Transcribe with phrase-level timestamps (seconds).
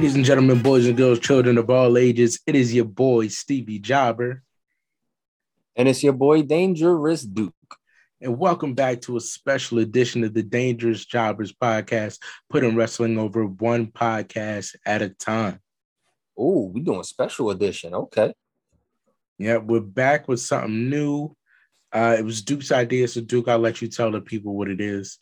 [0.00, 3.78] Ladies and gentlemen, boys and girls, children of all ages, it is your boy Stevie
[3.78, 4.42] Jobber.
[5.76, 7.52] And it's your boy Dangerous Duke.
[8.18, 12.18] And welcome back to a special edition of the Dangerous Jobbers podcast,
[12.48, 15.60] putting wrestling over one podcast at a time.
[16.34, 17.92] Oh, we doing special edition.
[17.92, 18.32] Okay.
[19.36, 21.36] Yeah, we're back with something new.
[21.92, 24.80] Uh, it was Duke's idea, so Duke, I'll let you tell the people what it
[24.80, 25.18] is.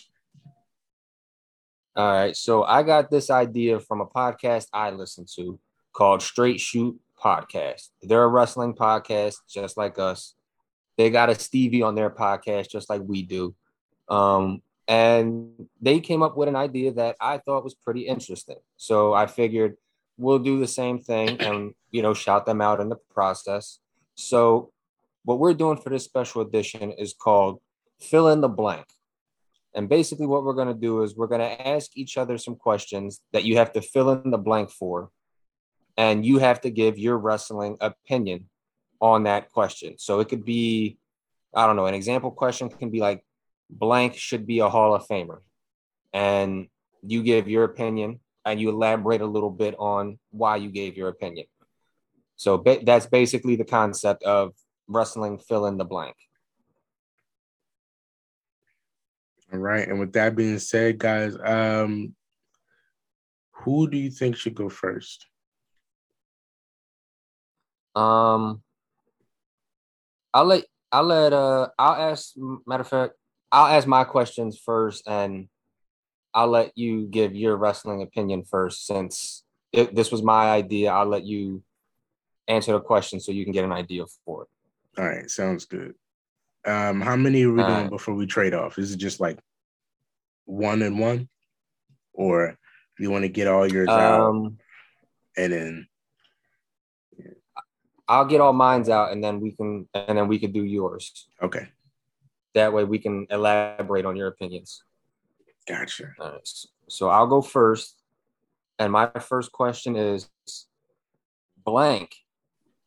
[1.98, 2.36] All right.
[2.36, 5.58] So I got this idea from a podcast I listen to
[5.92, 7.88] called Straight Shoot Podcast.
[8.02, 10.36] They're a wrestling podcast just like us.
[10.96, 13.52] They got a Stevie on their podcast just like we do.
[14.08, 15.50] Um, and
[15.80, 18.58] they came up with an idea that I thought was pretty interesting.
[18.76, 19.76] So I figured
[20.18, 23.80] we'll do the same thing and you know shout them out in the process.
[24.14, 24.70] So
[25.24, 27.60] what we're doing for this special edition is called
[27.98, 28.86] fill in the blank.
[29.74, 32.56] And basically, what we're going to do is we're going to ask each other some
[32.56, 35.10] questions that you have to fill in the blank for.
[35.96, 38.48] And you have to give your wrestling opinion
[39.00, 39.98] on that question.
[39.98, 40.98] So it could be,
[41.54, 43.24] I don't know, an example question can be like,
[43.68, 45.40] blank should be a Hall of Famer.
[46.12, 46.68] And
[47.02, 51.08] you give your opinion and you elaborate a little bit on why you gave your
[51.08, 51.46] opinion.
[52.36, 54.54] So ba- that's basically the concept of
[54.86, 56.16] wrestling fill in the blank.
[59.52, 59.88] All right.
[59.88, 62.14] And with that being said, guys, um,
[63.52, 65.26] who do you think should go first?
[67.94, 68.62] Um,
[70.32, 72.34] I'll let I'll let uh I'll ask.
[72.66, 73.14] Matter of fact,
[73.50, 75.48] I'll ask my questions first, and
[76.34, 78.86] I'll let you give your wrestling opinion first.
[78.86, 81.62] Since it, this was my idea, I'll let you
[82.46, 85.00] answer the question so you can get an idea for it.
[85.00, 85.94] All right, sounds good.
[86.66, 87.90] Um, how many are we All doing right.
[87.90, 88.78] before we trade off?
[88.78, 89.38] Is it just like
[90.44, 91.28] one and one,
[92.12, 92.56] or
[92.98, 94.58] you want to get all yours out Um,
[95.36, 95.88] and then?
[98.08, 101.28] I'll get all mines out, and then we can and then we can do yours.
[101.42, 101.68] Okay,
[102.54, 104.82] That way, we can elaborate on your opinions.
[105.66, 106.14] gotcha.
[106.18, 106.48] All right,
[106.88, 107.94] so I'll go first.
[108.80, 110.28] And my first question is
[111.64, 112.14] blank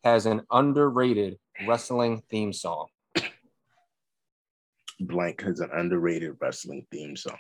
[0.04, 2.88] has an underrated wrestling theme song.
[5.08, 7.38] Blank has an underrated wrestling theme song.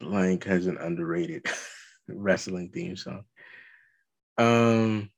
[0.00, 1.46] Blank has an underrated
[2.08, 3.24] wrestling theme song.
[4.38, 5.10] Um,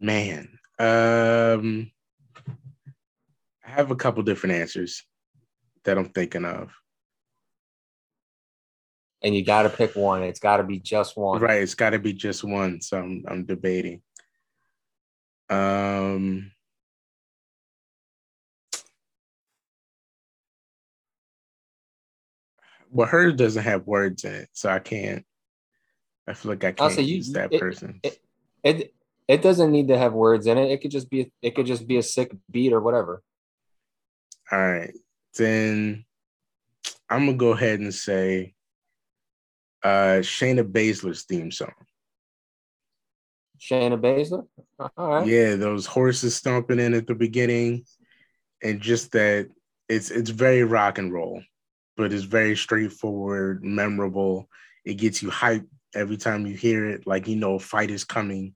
[0.00, 1.90] man, um,
[3.64, 5.02] I have a couple different answers
[5.84, 6.70] that I'm thinking of.
[9.22, 10.22] And you got to pick one.
[10.22, 11.40] It's got to be just one.
[11.40, 14.02] Right, it's got to be just one, so I'm, I'm debating.
[15.50, 16.50] Um,
[22.90, 25.24] well, hers doesn't have words in it, so I can't.
[26.26, 28.00] I feel like I can't say you- use that it- person.
[28.02, 28.20] it-
[28.62, 28.94] It
[29.28, 30.70] it doesn't need to have words in it.
[30.70, 33.22] It could just be it could just be a sick beat or whatever.
[34.50, 34.94] All right,
[35.36, 36.06] then
[37.10, 38.54] I'm gonna go ahead and say
[39.82, 41.74] uh Shayna Baszler's theme song.
[43.64, 44.46] Shayna Baszler.
[44.96, 45.26] All right.
[45.26, 47.84] Yeah, those horses stomping in at the beginning,
[48.62, 49.48] and just that
[49.88, 51.42] it's it's very rock and roll,
[51.96, 54.48] but it's very straightforward, memorable.
[54.84, 58.04] It gets you hyped every time you hear it, like you know a fight is
[58.04, 58.54] coming.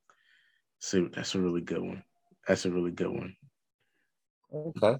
[0.78, 2.02] So that's a really good one.
[2.46, 3.36] That's a really good one.
[4.52, 4.96] Okay.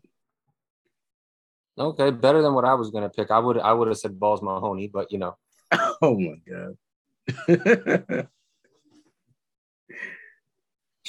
[1.78, 3.31] Okay, better than what I was gonna pick.
[3.31, 5.37] I would I would have said Balls Mahoney, but you know.
[6.01, 8.28] Oh my god.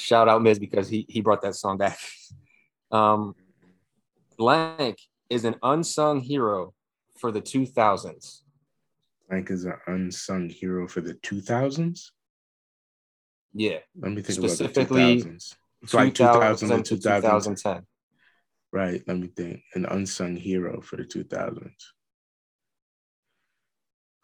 [0.00, 1.98] Shout out Miz because he he brought that song back.
[2.92, 3.36] Um,
[4.36, 4.98] Blank
[5.28, 6.74] is an unsung hero
[7.20, 8.40] for the 2000s.
[9.28, 12.10] Blank is an unsung hero for the 2000s.
[13.52, 15.54] Yeah, Let me think Specifically, about the 2000s.
[15.82, 17.72] It's like 2000 to 2000 2010.
[17.74, 17.86] 2010.
[18.72, 19.02] Right.
[19.06, 19.62] Let me think.
[19.74, 21.70] An unsung hero for the 2000s.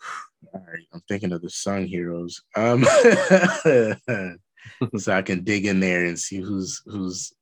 [0.54, 0.86] All right.
[0.92, 2.42] I'm thinking of the sung heroes.
[2.56, 2.84] Um,
[4.96, 7.32] so I can dig in there and see who's who's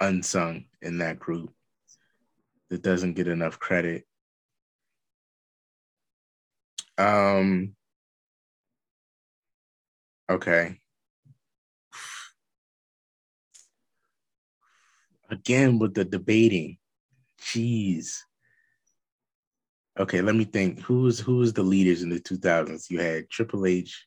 [0.00, 1.52] unsung in that group
[2.70, 4.04] that doesn't get enough credit.
[6.98, 7.74] Um.
[10.30, 10.78] Okay.
[15.30, 16.78] Again with the debating.
[17.40, 18.18] Jeez.
[19.98, 20.80] Okay, let me think.
[20.80, 22.90] Who was who was the leaders in the 2000s?
[22.90, 24.06] You had Triple H.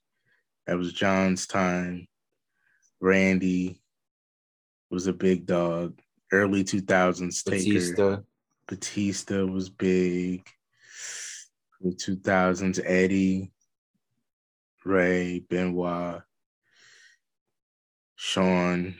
[0.65, 2.07] That was John's time.
[3.06, 3.80] Randy
[4.90, 6.00] was a big dog.
[6.34, 7.63] Early 2000s Taker.
[7.63, 8.18] Batista.
[8.68, 10.44] Batista was big.
[11.81, 13.52] The 2000s, Eddie,
[14.84, 16.24] Rey, Benoit,
[18.16, 18.96] Shawn.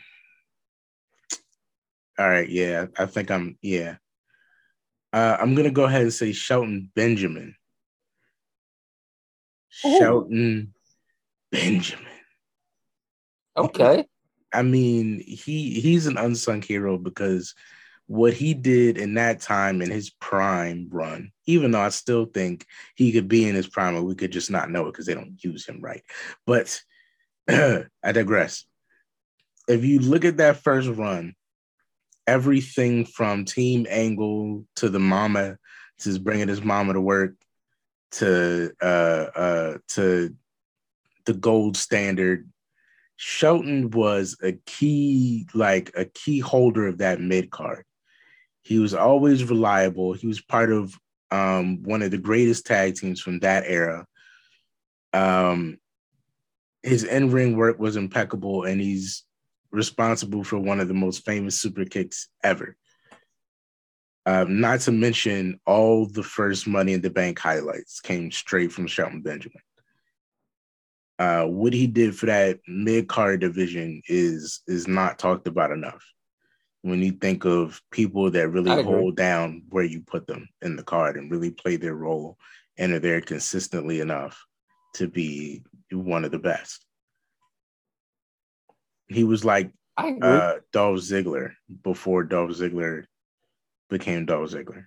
[2.20, 3.96] All right, yeah, I think I'm, yeah.
[5.12, 7.56] Uh, I'm going to go ahead and say Shelton Benjamin.
[9.84, 9.98] Ooh.
[9.98, 10.74] Shelton
[11.52, 12.15] Benjamin.
[13.58, 14.06] Okay.
[14.54, 17.54] I mean, he he's an unsung hero because
[18.08, 22.66] what he did in that time in his prime run, even though I still think
[22.96, 25.44] he could be in his prime, we could just not know it because they don't
[25.44, 26.04] use him right.
[26.46, 26.80] But
[27.50, 28.66] I digress.
[29.68, 31.34] If you look at that first run,
[32.28, 35.58] everything from Team Angle to the mama,
[36.00, 37.34] to bringing his mama to work,
[38.12, 38.86] to uh
[39.36, 40.36] uh to
[41.26, 42.48] the gold standard
[43.18, 47.86] Shelton was a key, like a key holder of that mid card.
[48.62, 50.14] He was always reliable.
[50.14, 50.98] He was part of
[51.32, 54.06] um, one of the greatest tag teams from that era.
[55.14, 55.78] Um,
[56.84, 59.24] his in ring work was impeccable, and he's
[59.72, 62.76] responsible for one of the most famous super kicks ever.
[64.26, 68.88] Um, not to mention, all the first Money in the Bank highlights came straight from
[68.88, 69.62] Shelton Benjamin.
[71.18, 76.04] Uh, what he did for that mid card division is is not talked about enough
[76.82, 80.84] when you think of people that really hold down where you put them in the
[80.84, 82.38] card and really play their role
[82.78, 84.46] and are there consistently enough
[84.94, 86.86] to be one of the best.
[89.08, 89.72] He was like
[90.22, 91.54] uh, Dolph Ziggler
[91.84, 93.06] before Dolph Ziggler
[93.90, 94.86] became Dolph Ziggler.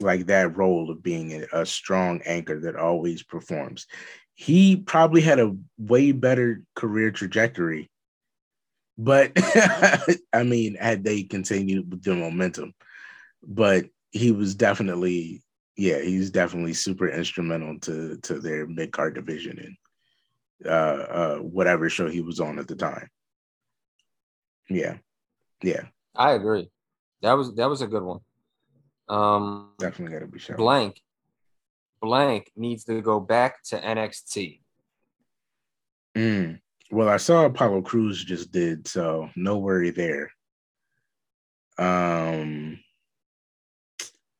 [0.00, 3.86] Like that role of being a, a strong anchor that always performs.
[4.34, 7.90] He probably had a way better career trajectory
[8.96, 9.32] but
[10.32, 12.74] I mean, had they continued with the momentum,
[13.42, 15.42] but he was definitely,
[15.76, 19.76] yeah, he's definitely super instrumental to to their mid card division and
[20.66, 23.08] uh, uh, whatever show he was on at the time.
[24.70, 24.98] Yeah,
[25.62, 26.70] yeah, I agree.
[27.22, 28.20] That was that was a good one.
[29.08, 30.56] Um, definitely got to be shown.
[30.56, 31.00] Blank,
[32.04, 34.60] blank needs to go back to NXT.
[36.14, 36.60] Mm.
[36.90, 40.30] Well, I saw Apollo Crews just did, so no worry there.
[41.78, 42.78] Um,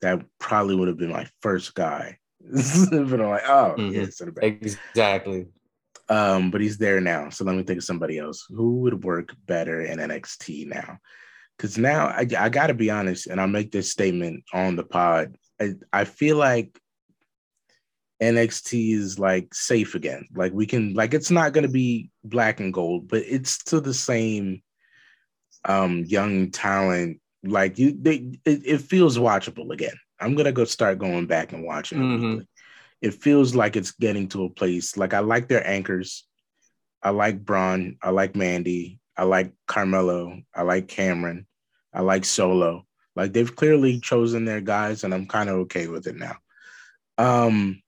[0.02, 2.18] that probably would have been my first guy.
[2.40, 4.38] but I'm like, oh, mm-hmm.
[4.38, 5.46] yeah, exactly.
[6.10, 7.30] Um, but he's there now.
[7.30, 10.98] So let me think of somebody else who would work better in NXT now.
[11.56, 14.84] Because now I, I got to be honest, and I'll make this statement on the
[14.84, 15.36] pod.
[15.58, 16.78] I, I feel like
[18.24, 20.26] NXT is like safe again.
[20.34, 23.80] Like we can like it's not going to be black and gold, but it's to
[23.80, 24.62] the same
[25.64, 27.20] um young talent.
[27.42, 29.96] Like you, they it, it feels watchable again.
[30.20, 32.40] I'm gonna go start going back and watching mm-hmm.
[32.40, 32.48] it.
[33.02, 34.96] It feels like it's getting to a place.
[34.96, 36.26] Like I like their anchors.
[37.02, 37.98] I like Braun.
[38.02, 38.98] I like Mandy.
[39.16, 40.40] I like Carmelo.
[40.54, 41.46] I like Cameron.
[41.92, 42.86] I like Solo.
[43.14, 46.36] Like they've clearly chosen their guys, and I'm kind of okay with it now.
[47.18, 47.82] Um,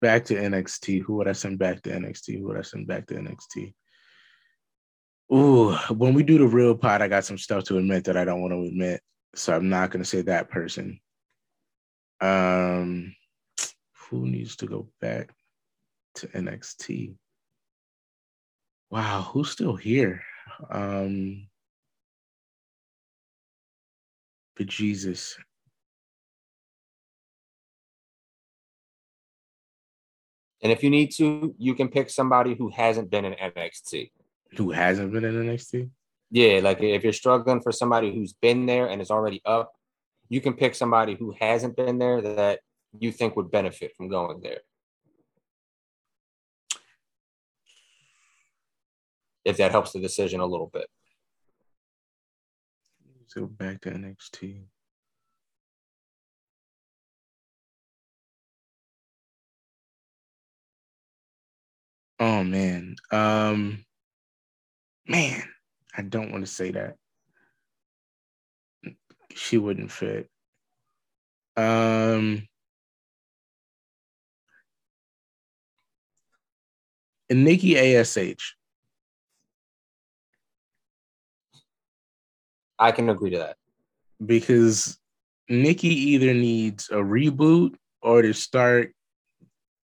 [0.00, 1.02] back to NXT.
[1.02, 2.38] Who would I send back to NXT?
[2.38, 3.74] Who would I send back to NXT?
[5.32, 8.24] Ooh, when we do the real pod, I got some stuff to admit that I
[8.24, 9.02] don't want to admit.
[9.34, 11.00] So I'm not gonna say that person.
[12.20, 13.14] Um
[14.08, 15.30] who needs to go back
[16.16, 17.14] to NXT?
[18.90, 20.22] Wow, who's still here?
[20.70, 21.48] Um
[24.56, 25.38] but Jesus.
[30.62, 34.10] And if you need to, you can pick somebody who hasn't been in NXT.
[34.56, 35.90] Who hasn't been in NXT?
[36.30, 39.72] Yeah, like if you're struggling for somebody who's been there and is already up,
[40.28, 42.60] you can pick somebody who hasn't been there that
[42.98, 44.60] you think would benefit from going there.
[49.44, 50.88] If that helps the decision a little bit.
[53.20, 54.64] Let's go back to NXT.
[62.20, 62.96] Oh man.
[63.10, 63.84] Um
[65.06, 65.42] man,
[65.96, 66.96] I don't want to say that.
[69.34, 70.28] She wouldn't fit.
[71.56, 72.48] Um
[77.30, 78.56] and Nikki ASH.
[82.78, 83.56] I can agree to that.
[84.24, 84.98] Because
[85.48, 88.94] Nikki either needs a reboot or to start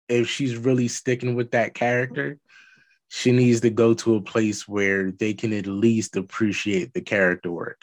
[0.08, 2.38] if she's really sticking with that character,
[3.08, 7.50] she needs to go to a place where they can at least appreciate the character
[7.50, 7.80] work.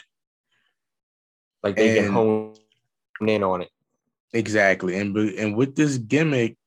[1.64, 2.56] Like they and, can hone
[3.22, 3.70] in on it.
[4.34, 6.58] Exactly, and and with this gimmick,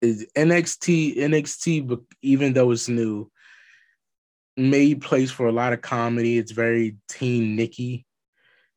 [0.00, 3.30] is NXT NXT, even though it's new,
[4.56, 6.38] made place for a lot of comedy.
[6.38, 8.04] It's very teen Nikki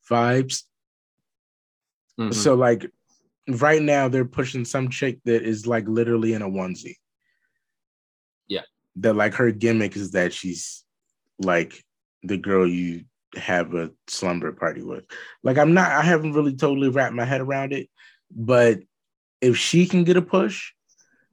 [0.10, 0.63] vibes.
[2.19, 2.31] Mm-hmm.
[2.31, 2.89] So like
[3.48, 6.95] right now they're pushing some chick that is like literally in a onesie.
[8.48, 8.62] Yeah.
[8.98, 10.83] That like her gimmick is that she's
[11.39, 11.83] like
[12.24, 13.05] the girl you
[13.36, 15.05] have a slumber party with.
[15.43, 17.89] Like I'm not I haven't really totally wrapped my head around it,
[18.29, 18.79] but
[19.39, 20.71] if she can get a push,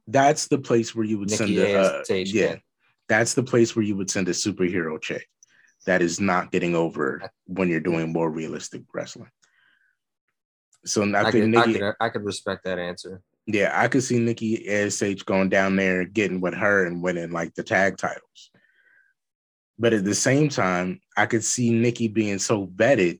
[0.07, 2.55] that's the place where you would Nikki send a uh, yeah.
[3.07, 5.27] That's the place where you would send a superhero chick
[5.85, 9.31] that is not getting over when you're doing more realistic wrestling.
[10.85, 13.21] So I, I think could, Nikki, I could, I could respect that answer.
[13.45, 17.55] Yeah, I could see Nikki Ash going down there, getting with her, and winning like
[17.55, 18.51] the tag titles.
[19.77, 23.19] But at the same time, I could see Nikki being so vetted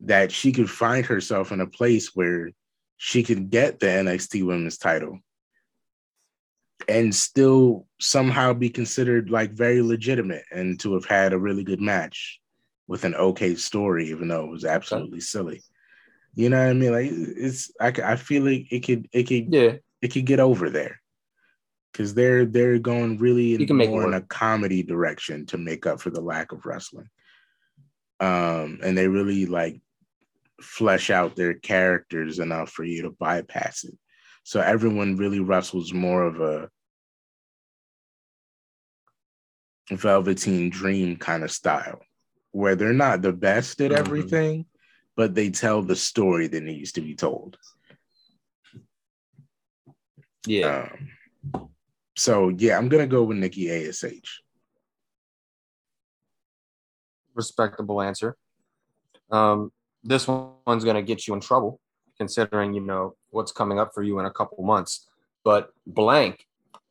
[0.00, 2.50] that she could find herself in a place where
[2.96, 5.20] she could get the NXT Women's title
[6.88, 11.80] and still somehow be considered like very legitimate and to have had a really good
[11.80, 12.40] match
[12.88, 15.62] with an okay story, even though it was absolutely silly.
[16.34, 16.92] You know what I mean?
[16.92, 20.70] Like it's I, I feel like it could it could yeah it could get over
[20.70, 21.00] there
[21.92, 26.10] because they're they're going really in, more in a comedy direction to make up for
[26.10, 27.08] the lack of wrestling.
[28.20, 29.80] Um, and they really like
[30.60, 33.96] flesh out their characters enough for you to bypass it.
[34.44, 36.68] So everyone really wrestles more of a
[39.90, 42.00] Velveteen Dream kind of style,
[42.52, 44.00] where they're not the best at mm-hmm.
[44.00, 44.66] everything,
[45.20, 47.58] but they tell the story that needs to be told.
[50.46, 50.88] Yeah.
[51.52, 51.68] Um,
[52.16, 54.02] so yeah, I'm gonna go with Nikki Ash.
[57.34, 58.34] Respectable answer.
[59.30, 59.70] Um,
[60.02, 61.80] this one's gonna get you in trouble,
[62.16, 65.06] considering you know what's coming up for you in a couple months.
[65.44, 66.46] But blank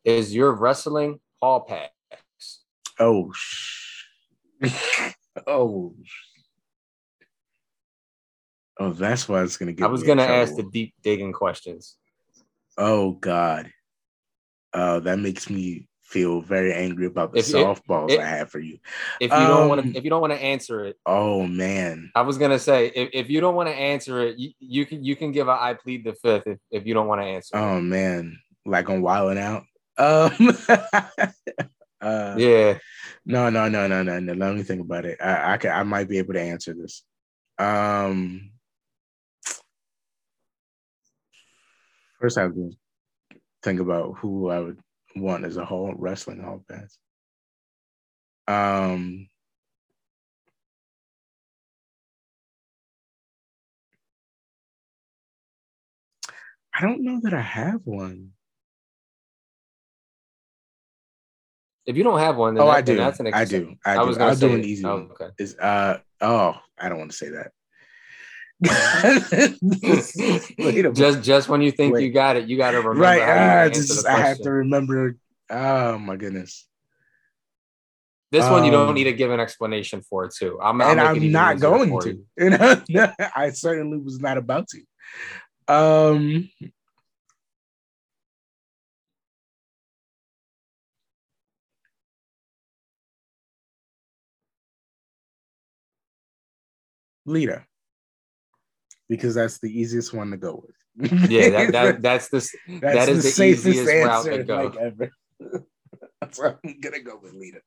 [0.06, 2.60] is your wrestling hall pass.
[3.00, 4.04] Oh, sh-
[5.48, 5.96] oh,
[8.80, 9.86] oh, that's why it's gonna get.
[9.86, 11.98] I was gonna ask the deep digging questions.
[12.78, 13.72] Oh God,
[14.74, 18.60] uh, that makes me feel very angry about the if, softballs if, I have for
[18.60, 18.80] you.
[19.20, 22.12] If you um, don't want to, if you don't want to answer it, oh man,
[22.16, 25.04] I was gonna say if, if you don't want to answer it, you, you can
[25.04, 27.56] you can give a I plead the fifth if, if you don't want to answer.
[27.58, 27.82] Oh it.
[27.82, 29.64] man, like on Wild 'N Out.
[30.00, 30.58] Um,
[32.02, 32.78] uh, yeah.
[33.26, 34.34] No, no, no, no, no, no.
[34.34, 35.18] Let me think about it.
[35.22, 37.04] I, I can, I might be able to answer this.
[37.60, 38.52] Um,
[42.20, 42.72] first, I have to
[43.64, 44.80] think about who I would
[45.16, 46.98] want as a whole wrestling hall pass.
[48.48, 49.28] Um,
[56.74, 58.32] I don't know that I have one.
[61.86, 62.96] If you don't have one, oh, that, I do.
[62.98, 63.76] That's an I do.
[63.86, 64.00] I, do.
[64.00, 65.30] I was going to do an easy oh, okay.
[65.40, 67.52] Is uh oh, I don't want to say that.
[70.94, 72.04] Just just when you think Wait.
[72.04, 73.02] you got it, you got to remember.
[73.02, 75.16] Right, uh, just, I have to remember.
[75.50, 76.68] Oh my goodness.
[78.32, 80.60] This um, one you don't um, need to give an explanation for too.
[80.62, 82.22] I'm, and I'm not going to.
[82.38, 82.84] You know,
[83.36, 84.82] I certainly was not about to.
[85.74, 86.50] Um,
[97.26, 97.66] Lita
[99.10, 101.30] because that's the easiest one to go with.
[101.30, 102.38] yeah, that, that that's the
[102.80, 104.64] that's that is the, the easiest route to go.
[104.64, 105.12] Like ever.
[106.22, 107.60] that's why I'm gonna go with Lita.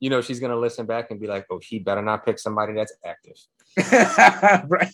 [0.00, 2.74] You know, she's gonna listen back and be like, "Oh, he better not pick somebody
[2.74, 3.36] that's active."
[4.68, 4.92] right.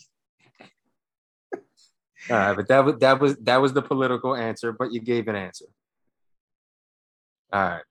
[2.29, 5.27] All right, but that was that was that was the political answer, but you gave
[5.29, 5.65] an answer.
[7.53, 7.83] All right.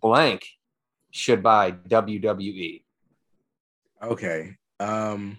[0.00, 0.46] Blank
[1.10, 2.84] should buy WWE.
[4.02, 4.56] Okay.
[4.78, 5.38] Um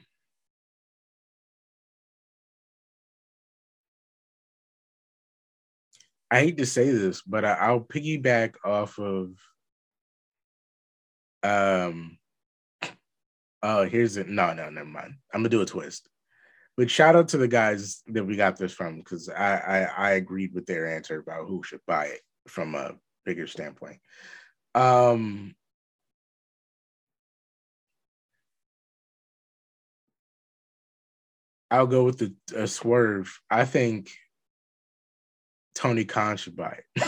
[6.30, 9.32] I hate to say this, but I, will piggyback off of
[11.44, 12.18] um
[13.64, 14.28] oh here's it.
[14.28, 15.16] No, no, never mind.
[15.34, 16.10] I'm gonna do a twist.
[16.76, 20.12] But shout out to the guys that we got this from because I, I I
[20.12, 24.00] agreed with their answer about who should buy it from a bigger standpoint.
[24.76, 25.56] Um
[31.70, 33.42] I'll go with the swerve.
[33.50, 34.12] I think
[35.78, 37.04] Tony Khan should buy it.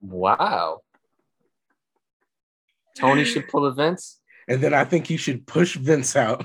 [0.00, 0.80] wow.
[2.96, 4.20] Tony should pull events.
[4.48, 6.44] And then I think he should push Vince out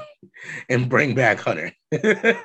[0.69, 1.71] and bring back Hunter.
[1.91, 2.37] if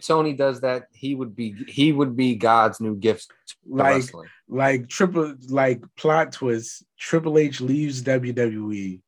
[0.00, 3.32] Tony does that, he would be he would be God's new gift
[3.66, 4.28] like wrestling.
[4.48, 6.84] like triple like plot twist.
[6.98, 9.00] Triple H leaves WWE,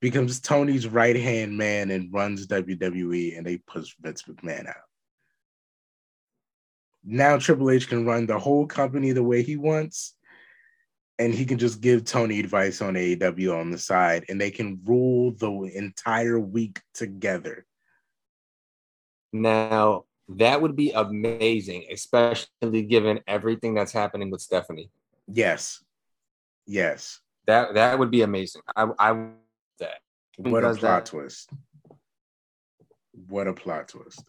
[0.00, 4.76] becomes Tony's right hand man, and runs WWE, and they push Vince McMahon out.
[7.04, 10.14] Now Triple H can run the whole company the way he wants,
[11.18, 14.80] and he can just give Tony advice on AEW on the side, and they can
[14.84, 17.66] rule the entire week together.
[19.32, 24.90] Now that would be amazing, especially given everything that's happening with Stephanie.
[25.26, 25.82] Yes,
[26.66, 27.20] yes.
[27.46, 28.62] That that would be amazing.
[28.76, 29.30] I I
[30.38, 31.50] What a plot that- twist!
[33.26, 34.22] What a plot twist!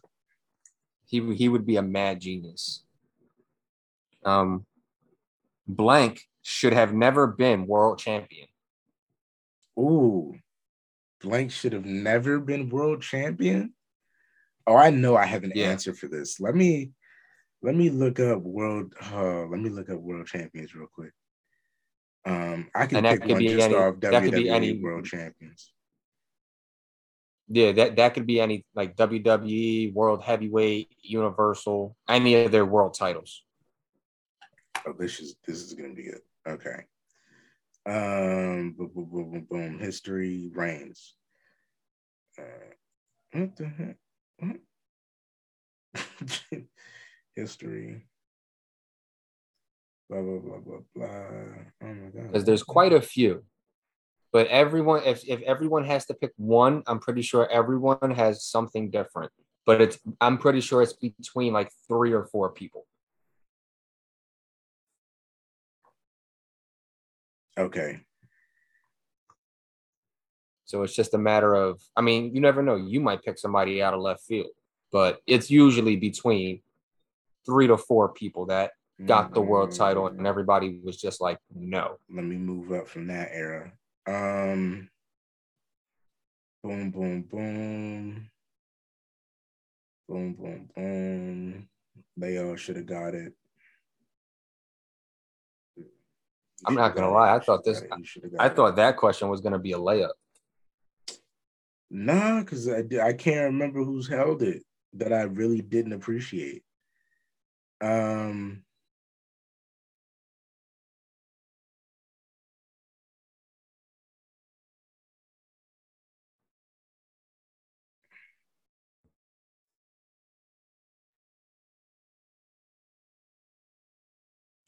[1.06, 2.84] He he would be a mad genius.
[4.24, 4.66] Um,
[5.66, 8.48] blank should have never been world champion.
[9.78, 10.34] Ooh,
[11.22, 13.74] Blank should have never been world champion.
[14.66, 15.70] Oh, I know I have an Yeah.
[15.70, 16.40] answer for this.
[16.40, 16.92] Let me
[17.62, 18.94] let me look up world.
[19.00, 21.12] Uh, let me look up world champions real quick.
[22.24, 24.50] Um, I can And pick could one be just any- off that could be WWE
[24.50, 25.72] any- world champions.
[27.52, 32.94] Yeah, that that could be any like WWE, World Heavyweight, Universal, any of their world
[32.96, 33.42] titles.
[34.86, 36.20] Oh, this is this is gonna be good.
[36.46, 36.84] Okay.
[37.86, 39.78] Um, boom, boom, boom, boom, boom.
[39.80, 41.16] History reigns.
[42.38, 42.42] Uh,
[43.32, 43.96] what the heck?
[44.38, 44.56] What?
[47.34, 48.06] History.
[50.08, 51.08] Blah blah blah blah blah.
[51.82, 52.28] Oh my god.
[52.28, 53.44] because there's quite a few.
[54.32, 58.90] But everyone, if if everyone has to pick one, I'm pretty sure everyone has something
[58.90, 59.32] different.
[59.66, 62.86] But it's I'm pretty sure it's between like three or four people.
[67.58, 68.00] Okay.
[70.64, 72.76] So it's just a matter of I mean, you never know.
[72.76, 74.50] You might pick somebody out of left field,
[74.92, 76.62] but it's usually between
[77.44, 78.72] three to four people that
[79.06, 80.26] got the world title, and mm.
[80.26, 81.98] everybody was just like, no.
[82.14, 83.72] let me move up from that era.
[84.10, 84.88] Um,
[86.64, 88.30] boom, boom, boom,
[90.08, 91.68] boom, boom, boom.
[92.16, 93.32] They all should have got it.
[95.76, 95.86] You
[96.66, 97.36] I'm not gonna lie.
[97.36, 97.98] I thought this- got it.
[97.98, 98.56] You shoulda got I it.
[98.56, 100.10] thought that question was gonna be a layup.
[101.88, 106.64] nah, because I I can't remember who's held it that I really didn't appreciate.
[107.80, 108.64] Um.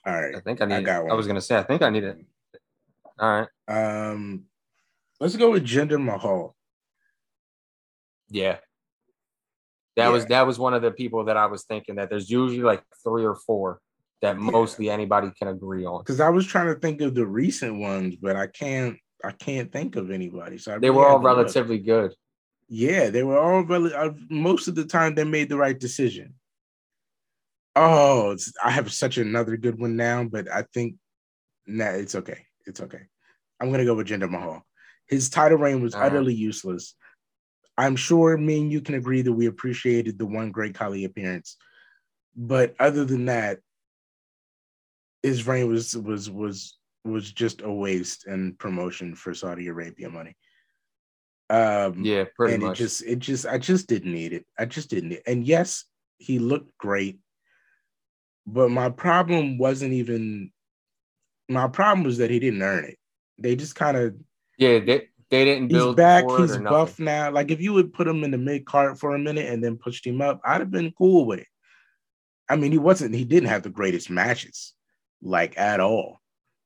[0.05, 0.35] All right.
[0.35, 0.85] I think I need.
[0.85, 1.57] got I, was gonna say.
[1.57, 2.19] I think I need it.
[3.19, 4.09] All right.
[4.11, 4.45] Um,
[5.21, 6.57] let's go with Jinder Mahal.
[8.29, 8.59] Yeah.
[9.97, 12.63] That was that was one of the people that I was thinking that there's usually
[12.63, 13.81] like three or four
[14.23, 14.43] that Yeah.
[14.43, 16.01] mostly anybody can agree on.
[16.01, 18.97] Because I was trying to think of the recent ones, but I can't.
[19.25, 20.59] I can't think of anybody.
[20.59, 21.37] So I They really were all to look.
[21.37, 22.13] relatively good.
[22.69, 26.35] Yeah, they were all rel- uh, most of the time they made the right decision.
[27.75, 30.97] Oh, it's, I have such another good one now, but I think
[31.67, 32.47] nah, it's okay.
[32.67, 33.03] It's okay.
[33.61, 34.63] I'm gonna go with Jinder Mahal.
[35.09, 36.07] His title reign was right.
[36.07, 36.95] utterly useless.
[37.79, 41.57] I'm sure me and you can agree that we appreciated the one great Khali appearance,
[42.37, 43.61] but other than that,
[45.23, 50.37] his reign was was was was just a waste and promotion for Saudi Arabia money.
[51.51, 52.81] Um, Yeah, pretty and much.
[52.81, 54.47] it just it just I just didn't need it.
[54.59, 55.11] I just didn't.
[55.11, 55.85] Need And yes,
[56.19, 57.19] he looked great,
[58.47, 60.51] but my problem wasn't even.
[61.49, 62.99] My problem was that he didn't earn it.
[63.39, 64.15] They just kind of
[64.59, 65.91] yeah, they, they didn't build.
[65.91, 66.25] he's back.
[66.39, 67.05] He's buff nothing.
[67.07, 67.31] now.
[67.31, 69.77] Like if you would put him in the mid card for a minute and then
[69.77, 71.47] pushed him up, I'd have been cool with it.
[72.49, 73.15] I mean, he wasn't.
[73.15, 74.75] He didn't have the greatest matches,
[75.23, 76.21] like at all.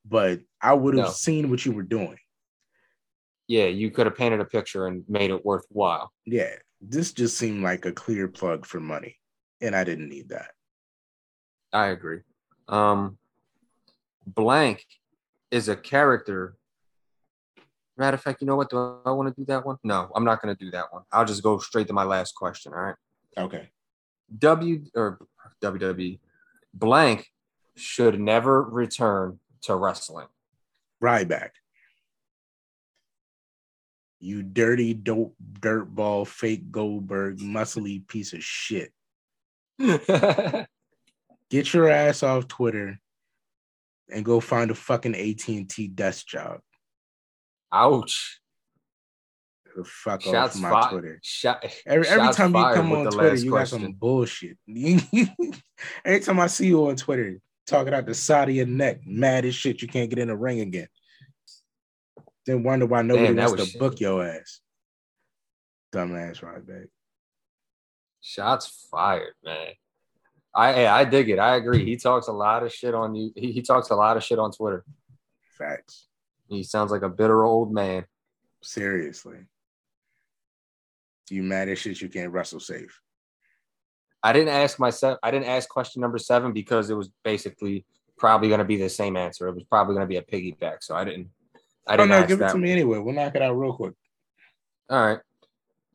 [0.05, 1.11] But I would have No.
[1.13, 2.17] seen what you were doing.
[3.49, 6.13] Yeah, you could have painted a picture and made it worthwhile.
[6.25, 9.17] Yeah, this just seemed like a clear plug for money,
[9.61, 10.51] and I didn't need that.
[11.73, 12.21] I agree.
[12.69, 13.19] Um,
[14.27, 14.85] blank
[15.51, 16.57] is a character.
[17.97, 18.71] Matter of fact, you know what?
[18.71, 19.77] Do I want to do that one?
[19.83, 21.03] No, I'm not going to do that one.
[21.13, 22.73] I'll just go straight to my last question.
[22.73, 22.95] All right.
[23.39, 23.71] Okay.
[24.39, 25.19] W or
[25.63, 26.19] WWE
[26.75, 27.27] blank
[27.77, 30.27] should never return to wrestling.
[31.03, 31.51] Ryback.
[34.19, 38.93] You dirty dope dirtball fake Goldberg muscly piece of shit.
[41.51, 42.99] Get your ass off Twitter
[44.11, 46.61] and go find a fucking AT&T desk job.
[47.73, 48.41] Ouch.
[49.77, 51.21] The fuck Shots off my fi- Twitter.
[51.23, 53.79] Shot, Every, every time you come on Twitter, you question.
[53.79, 54.57] got some bullshit.
[56.05, 59.45] every time I see you on Twitter talking out the side of your neck, mad
[59.45, 60.89] as shit, you can't get in the ring again.
[62.47, 64.61] Then wonder why nobody Damn, wants to book your ass.
[65.93, 66.87] Dumbass Ryback.
[68.21, 69.73] Shots fired, man.
[70.57, 71.39] I I dig it.
[71.39, 71.85] I agree.
[71.85, 73.31] He talks a lot of shit on you.
[73.37, 74.85] He, he talks a lot of shit on Twitter.
[75.59, 76.07] Facts.
[76.49, 78.07] He sounds like a bitter old man.
[78.63, 79.37] Seriously.
[81.31, 83.01] You mad as shit you can't wrestle safe.
[84.23, 85.19] I didn't ask myself.
[85.23, 87.85] I didn't ask question number seven because it was basically
[88.17, 89.49] probably going to be the same answer.
[89.49, 90.79] It was probably going to be a piggyback.
[90.81, 91.29] So I didn't.
[91.87, 92.99] I Oh didn't no, give it to me anyway.
[92.99, 93.95] We'll knock it out real quick.
[94.89, 95.21] All right.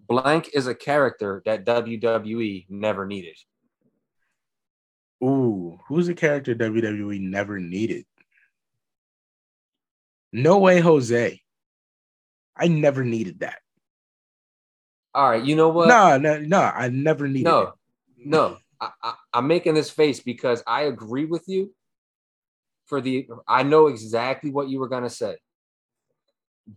[0.07, 3.35] Blank is a character that WWE never needed.
[5.23, 8.05] Ooh, who's a character WWE never needed?
[10.33, 11.41] No way, Jose.
[12.55, 13.59] I never needed that.
[15.13, 15.43] All right.
[15.43, 15.87] You know what?
[15.87, 16.59] No, no, no.
[16.59, 17.73] I never needed no, it.
[18.17, 18.57] no.
[18.79, 21.73] I, I, I'm making this face because I agree with you.
[22.85, 25.37] For the, I know exactly what you were gonna say,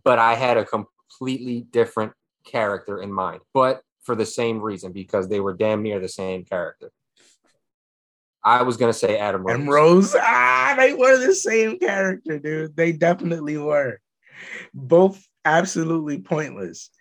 [0.05, 2.13] but I had a completely different
[2.45, 3.41] character in mind.
[3.53, 6.91] But for the same reason, because they were damn near the same character.
[8.45, 9.55] I was gonna say Adam Rose.
[9.55, 12.75] And Rose, ah, they were the same character, dude.
[12.75, 13.99] They definitely were.
[14.73, 16.91] Both absolutely pointless.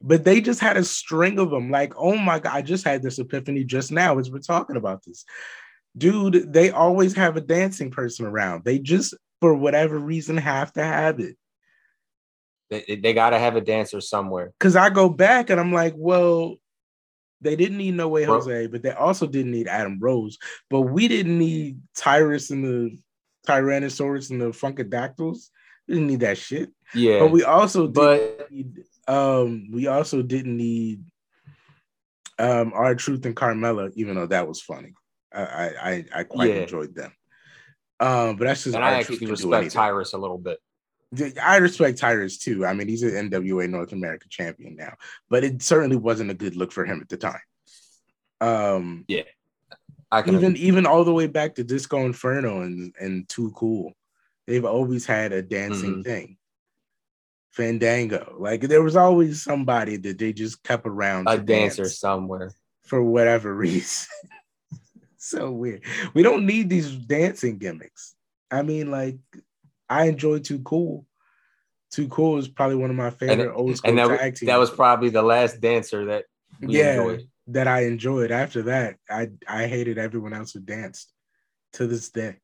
[0.00, 1.70] But they just had a string of them.
[1.70, 5.02] Like, oh my God, I just had this epiphany just now as we're talking about
[5.04, 5.24] this.
[5.96, 8.64] Dude, they always have a dancing person around.
[8.64, 11.36] They just, for whatever reason, have to have it.
[12.70, 14.52] They, they got to have a dancer somewhere.
[14.58, 16.56] Because I go back and I'm like, well,
[17.44, 20.38] they didn't need No Way Jose, but they also didn't need Adam Rose.
[20.70, 22.98] But we didn't need Tyrus and the
[23.46, 25.50] Tyrannosaurus and the Funkadactyls.
[25.86, 26.70] We didn't need that shit.
[26.94, 31.04] Yeah, But we also but need, um we also didn't need
[32.38, 34.94] um R-Truth and Carmella, even though that was funny.
[35.32, 36.62] I I I, I quite Yeah.
[36.62, 37.12] enjoyed them.
[38.00, 39.70] Um, but that's just and I actually respect.
[39.72, 40.58] Tyrus a little bit.
[41.42, 42.66] I respect Tyrus too.
[42.66, 44.94] I mean, he's an NWA North America champion now,
[45.28, 47.40] but it certainly wasn't a good look for him at the time.
[48.40, 49.22] Um, yeah,
[50.10, 53.92] I can even even all the way back to Disco Inferno and and Too Cool,
[54.46, 56.02] they've always had a dancing Mm-hmm.
[56.02, 56.36] thing.
[57.52, 61.98] Fandango, like there was always somebody that they just kept around a to dancer dance
[61.98, 62.52] somewhere.
[62.82, 64.08] for whatever reason.
[65.16, 65.82] so weird.
[66.14, 68.16] We don't need these dancing gimmicks.
[68.50, 69.18] I mean, like
[69.88, 71.06] I enjoy Too Cool.
[71.90, 74.48] Too Cool is probably one of my favorite old school And that, tag was- teams.
[74.48, 76.24] that was probably the last dancer that
[76.60, 77.28] we yeah enjoyed.
[77.48, 78.30] that I enjoyed.
[78.30, 81.12] After that, I I hated everyone else who danced
[81.74, 82.36] to this day.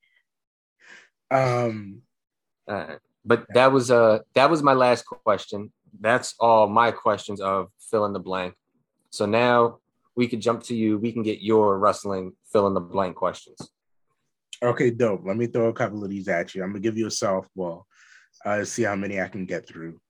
[1.31, 2.03] Um,
[2.69, 5.73] Uh, but that was uh that was my last question.
[6.01, 8.55] That's all my questions of fill in the blank.
[9.11, 9.79] So now
[10.15, 10.99] we could jump to you.
[10.99, 13.59] We can get your wrestling fill in the blank questions.
[14.63, 15.23] Okay, dope.
[15.25, 16.63] Let me throw a couple of these at you.
[16.63, 17.85] I'm gonna give you a softball.
[18.45, 20.01] Uh, see how many I can get through.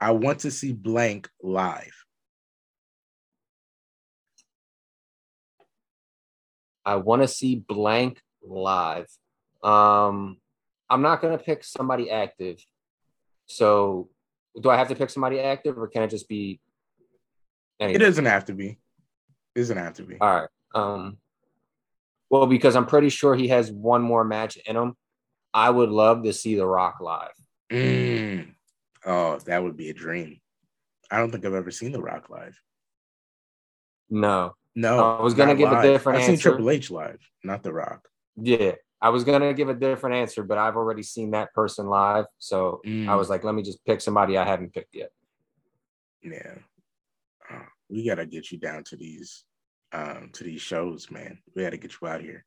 [0.00, 1.92] I want to see blank live.
[6.84, 9.06] I want to see blank live.
[9.62, 10.38] Um,
[10.88, 12.64] I'm not gonna pick somebody active.
[13.46, 14.08] So,
[14.60, 16.60] do I have to pick somebody active, or can it just be?
[17.80, 18.78] It doesn't have to be.
[19.54, 20.16] It doesn't have to be.
[20.20, 20.48] All right.
[20.74, 21.18] Um,
[22.30, 24.94] well, because I'm pretty sure he has one more match in him.
[25.54, 27.32] I would love to see The Rock live.
[27.70, 28.54] Mm.
[29.04, 30.40] Oh, that would be a dream.
[31.10, 32.58] I don't think I've ever seen The Rock live.
[34.10, 35.82] No, No, I was gonna give a live.
[35.82, 36.38] different I've seen.
[36.38, 38.08] Triple H live, not The Rock.
[38.36, 42.26] yeah, I was gonna give a different answer, but I've already seen that person live,
[42.38, 43.08] so Mm.
[43.08, 45.10] I was like, let me just pick somebody I haven't picked yet.
[46.22, 46.54] Yeah.
[47.50, 49.44] Uh, we gotta get you down to these
[49.92, 51.38] um to these shows, man.
[51.54, 52.44] We gotta get you out here.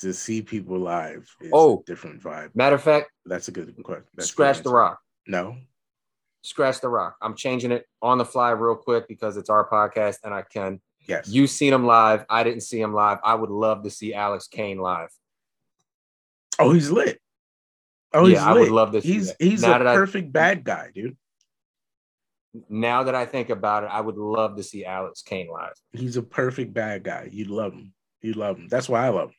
[0.00, 1.80] To see people live is Oh.
[1.80, 2.54] a different vibe.
[2.54, 4.04] Matter of fact, That's a good question.
[4.14, 4.70] That's a good scratch the.
[4.70, 4.98] Rock.
[5.26, 5.56] No.
[6.42, 7.16] Scratch the Rock.
[7.22, 10.80] I'm changing it on the fly real quick because it's our podcast and I can.
[11.06, 11.28] Yes.
[11.28, 12.24] You've seen him live.
[12.28, 13.18] I didn't see him live.
[13.24, 15.10] I would love to see Alex Kane live.
[16.58, 17.20] oh, he's lit.
[18.12, 19.36] Oh, Yeah, he's I would love to see He's that.
[19.42, 21.16] he's Now a that I- perfect bad guy, dude.
[22.68, 25.74] Now that I think about it, I would love to see Alex Kane live.
[25.92, 27.28] He's a perfect bad guy.
[27.32, 27.92] You'd love him.
[28.22, 28.68] You love him.
[28.68, 29.36] That's why I love him.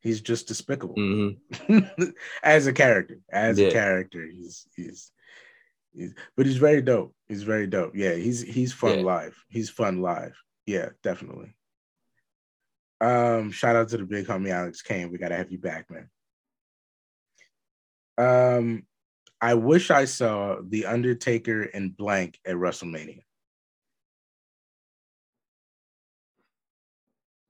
[0.00, 0.94] He's just despicable.
[0.96, 1.78] Mm-hmm.
[2.42, 5.12] as a character, as a character, he's he's,
[5.92, 7.14] he's but he's very dope.
[7.28, 7.92] He's very dope.
[7.94, 9.04] Yeah, he's he's fun Yeah.
[9.04, 9.44] live.
[9.48, 10.36] He's fun live.
[10.66, 11.54] Yeah, definitely.
[13.00, 15.10] Um, shout out to the big homie Alex Kane.
[15.10, 16.08] We gotta have you back, man.
[18.18, 18.86] Um,
[19.40, 23.22] I wish I saw The Undertaker and blank at WrestleMania.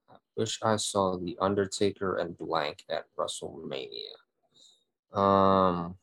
[0.09, 4.15] I wish I saw The Undertaker and blank at WrestleMania.
[5.11, 5.97] Um,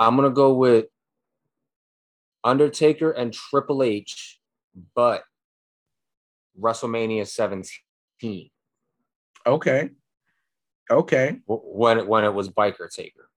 [0.00, 0.86] I'm gonna go with
[2.42, 4.40] Undertaker and Triple H,
[4.96, 5.22] but
[6.60, 8.50] WrestleMania 17.
[9.46, 9.90] Okay.
[10.90, 11.40] Okay.
[11.46, 13.28] When when it was Biker Taker.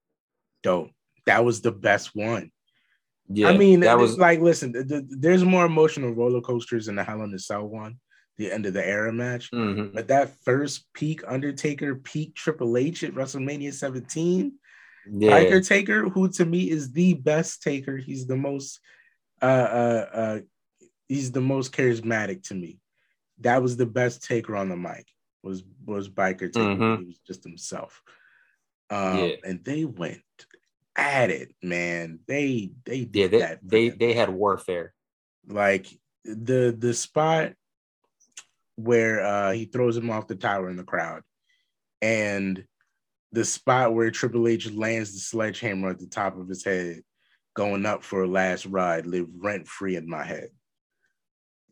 [0.62, 0.90] Dope.
[1.26, 2.50] That was the best one.
[3.28, 6.88] Yeah, I mean, that it- was like, listen, th- th- there's more emotional roller coasters
[6.88, 7.98] in the Hell in the Cell one,
[8.36, 9.50] the end of the era match.
[9.52, 9.94] mhm.
[9.94, 14.52] But that first peak Undertaker, peak Triple H at WrestleMania 17,
[15.10, 15.30] yeah.
[15.30, 17.96] Biker Taker, who to me is the best taker.
[17.96, 18.80] He's the most
[19.40, 20.40] uh uh uh
[21.08, 22.78] he's the most charismatic to me.
[23.40, 25.06] That was the best taker on the mic,
[25.42, 26.58] was was Biker Taker.
[26.76, 26.98] Mhm.
[27.00, 28.02] He was just himself.
[28.90, 29.36] Um Yeah.
[29.44, 30.22] and they went
[30.96, 32.20] at it, man.
[32.26, 33.60] They they Yeah, did they that.
[33.62, 34.94] they, they had warfare.
[35.46, 35.86] like
[36.24, 37.54] the the spot
[38.76, 41.22] where uh he throws him off the tower in the crowd
[42.00, 42.64] and
[43.32, 47.02] the spot where Triple H lands the sledgehammer at the top of his head
[47.54, 50.50] going up for a last ride live rent free in my head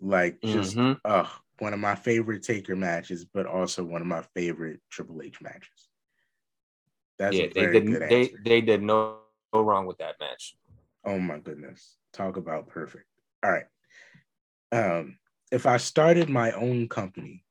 [0.00, 0.98] like just Mhm.
[1.04, 1.28] uh
[1.60, 5.88] one of my favorite taker matches but also one of my favorite Triple H matches
[7.20, 9.18] that's yeah, they good they they did no,
[9.52, 10.56] no wrong with that match.
[11.04, 11.96] Oh my goodness.
[12.14, 13.04] Talk about perfect.
[13.44, 13.66] All right.
[14.72, 15.18] Um,
[15.52, 17.44] if I started my own company,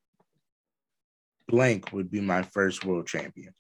[1.47, 3.53] blank would be my first world champion.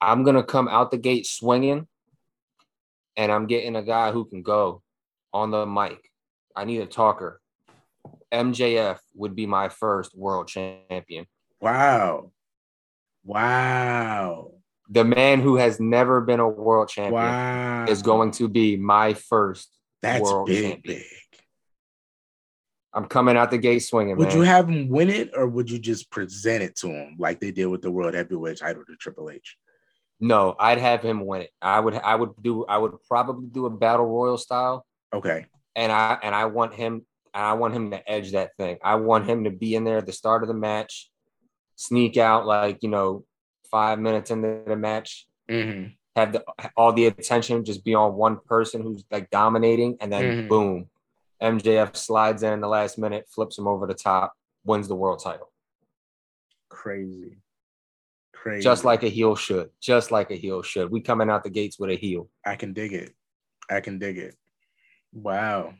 [0.00, 1.86] I'm gonna come out the gate swinging,
[3.16, 4.82] and I'm getting a guy who can go
[5.32, 5.98] on the mic.
[6.54, 7.40] I need a talker.
[8.32, 11.26] MJF would be my first world champion.
[11.60, 12.32] Wow.
[13.24, 14.52] Wow.
[14.88, 17.86] The man who has never been a world champion Wow.
[17.88, 19.70] is going to be my first.
[20.02, 20.98] That's world big, champion.
[20.98, 21.04] big.
[22.94, 24.36] I'm coming out the gate swinging, Would man.
[24.36, 27.50] you have him win it or would you just present it to him like they
[27.50, 29.56] did with the world heavyweight title to Triple H?
[30.20, 31.50] No, I'd have him win it.
[31.60, 31.94] I would.
[31.94, 32.64] I would do.
[32.64, 34.86] I would probably do a battle royal style.
[35.12, 35.46] Okay.
[35.74, 38.78] and I and I want him and I want him to edge that thing.
[38.82, 41.10] I want him to be in there at the start of the match,
[41.76, 43.24] sneak out like you know
[43.70, 45.84] five minutes into the match, hmm
[46.16, 46.42] have the
[46.78, 50.48] all the attention just be on one person who's like dominating, and then Mhm.
[50.48, 50.90] boom,
[51.42, 54.32] MJF slides in in the last minute, flips him over the top,
[54.64, 55.52] wins the world title,
[56.70, 57.36] Crazy.
[58.46, 58.62] Crazy.
[58.62, 60.88] just like a heel should, just like a heel should.
[60.88, 62.30] We coming out the gates with a heel.
[62.44, 63.12] I can dig it.
[63.68, 64.36] I can dig it.
[65.12, 65.74] Wow.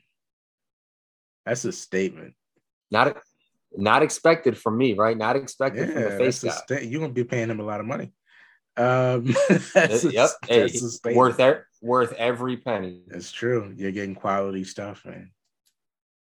[1.45, 2.35] That's a statement.
[2.91, 3.19] Not
[3.77, 5.17] not expected from me, right?
[5.17, 6.51] Not expected from the face guy.
[6.51, 8.11] sta- you're gonna be paying him a lot of money.
[8.77, 9.27] Um,
[9.73, 13.03] that's a, yep, hey, that's worth e- worth every penny.
[13.07, 13.73] That's true.
[13.77, 15.31] You're getting quality stuff, man.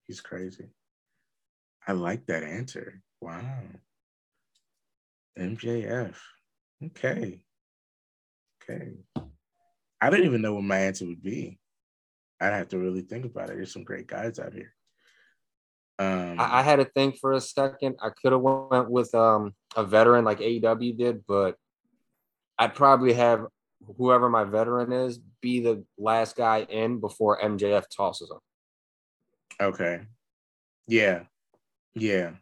[0.07, 0.71] He's crazy.
[1.87, 3.03] I like that answer.
[3.21, 3.43] Wow.
[5.39, 6.17] MJF.
[6.85, 7.45] Okay.
[8.63, 8.93] Okay.
[10.01, 11.59] I didn't even know what my answer would be.
[12.41, 13.57] I'd have to really think about it.
[13.57, 14.75] There's some great guys out here.
[15.99, 17.97] Um, I, I had to think for a second.
[18.03, 21.57] I could have went with um a veteran like AEW did, but
[22.59, 23.47] I'd probably have
[23.97, 28.39] whoever my veteran is be the last guy in before MJF tosses him.
[29.61, 30.01] okay.
[30.87, 31.25] Yeah.
[31.95, 32.33] Yeah.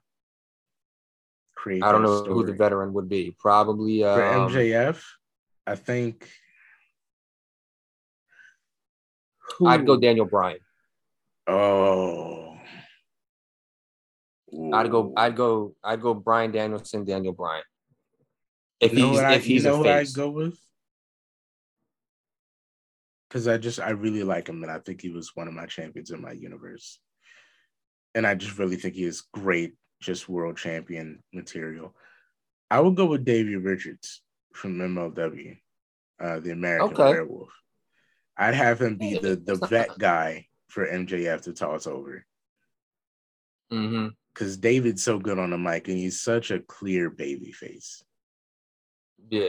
[1.61, 3.37] Create I don't that know who the veteran would be.
[3.39, 5.03] Probably For um, MJF,
[5.67, 6.27] I think.
[9.67, 10.61] I'd go Daniel Bryan.
[11.47, 12.57] Oh.
[14.73, 15.13] I'd go.
[15.15, 15.75] I'd go.
[15.85, 16.15] I'd go.
[16.15, 17.63] Bryan Danielson, Daniel Bryan.
[18.81, 20.31] If You know he's what I- if he's you know a who face, I'd go
[20.31, 20.59] with.
[23.29, 25.67] Because I just I really like him, and I think he was one of my
[25.67, 26.99] champions in my universe.
[28.15, 31.95] And I just really think he is great, just world champion material.
[32.71, 34.23] I would go with Davey Richards
[34.55, 35.59] from MLW,
[36.21, 37.11] uh, the American Okay.
[37.11, 37.51] Werewolf.
[38.37, 42.25] I'd have him be the the vet guy for MJF to toss over
[43.71, 48.03] hmm because David's so good on the mic, and he's such a clear baby face.
[49.29, 49.49] yeah.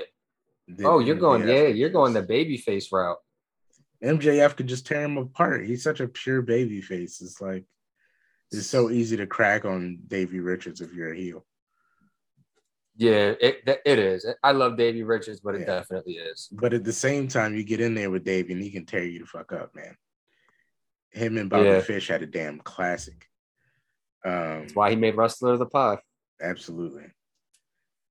[0.68, 1.48] that Oh, you're going.
[1.48, 3.18] Yeah, you're going the baby face route.
[4.04, 5.66] MJF could just tear him apart.
[5.66, 7.22] He's such a pure baby face.
[7.22, 7.66] It's like
[8.52, 11.46] it's so easy to crack on Davey Richards if you're a heel.
[12.98, 14.26] Yeah, it it is.
[14.44, 15.66] I love Davey Richards, but it Yeah.
[15.78, 16.50] definitely is.
[16.52, 19.04] But at the same time, you get in there with Davey and he can tear
[19.04, 19.96] you the fuck up, man.
[21.12, 21.82] Him and Bobby Yeah.
[21.82, 23.28] Fish had a damn classic.
[24.24, 26.00] Um, That's why he made Wrestler of the Pod.
[26.42, 27.06] absolutely.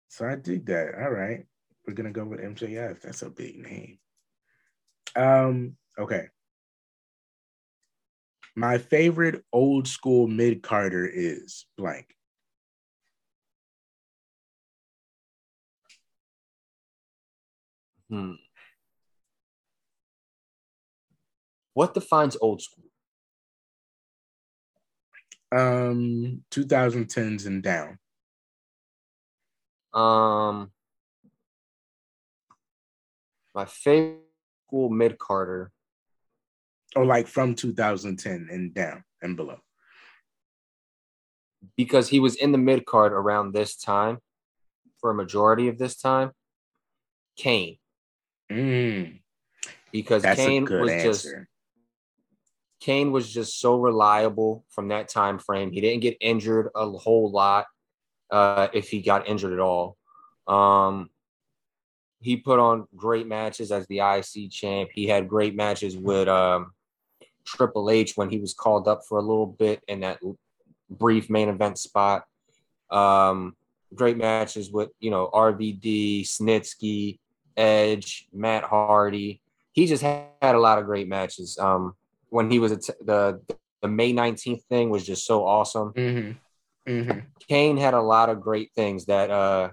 [0.08, 0.94] So I dig that.
[0.96, 1.46] All right.
[1.86, 3.00] We're gonna go with MJF.
[3.00, 3.98] That's a big name.
[5.14, 6.28] Um, okay.
[8.56, 12.14] My favorite old school mid carder is blank.
[18.08, 18.32] Hmm.
[21.74, 22.84] What defines old school?
[25.52, 27.98] Um 2010s and down.
[29.92, 30.70] Um,
[33.54, 34.20] my favorite
[34.66, 35.72] school mid carder.
[36.96, 39.58] Or like from 2010 and down and below.
[41.76, 44.18] because he was in the mid card around this time
[45.00, 46.30] for a majority of this time.
[47.36, 47.76] Kane,
[48.50, 49.20] Mm,
[49.92, 51.28] because that's Kane was just.
[52.80, 55.70] Kane was just so reliable from that time frame.
[55.70, 57.66] He didn't get injured a whole lot,
[58.30, 59.98] uh, if he got injured at all.
[60.48, 61.10] Um,
[62.20, 64.90] he put on great matches as the IC champ.
[64.94, 66.72] He had great matches with um,
[67.44, 70.20] Triple H when he was called up for a little bit in that
[70.88, 72.24] brief main event spot.
[72.90, 73.56] Um,
[73.94, 77.18] great matches with you know RVD, Snitsky,
[77.56, 79.40] Edge, Matt Hardy.
[79.72, 81.58] He just had, had a lot of great matches.
[81.58, 81.94] Um,
[82.30, 83.40] when he was at the
[83.82, 85.90] the May nineteenth thing was just so awesome.
[85.90, 86.32] hmm
[86.86, 89.70] hmm Kane had a lot of great things that uh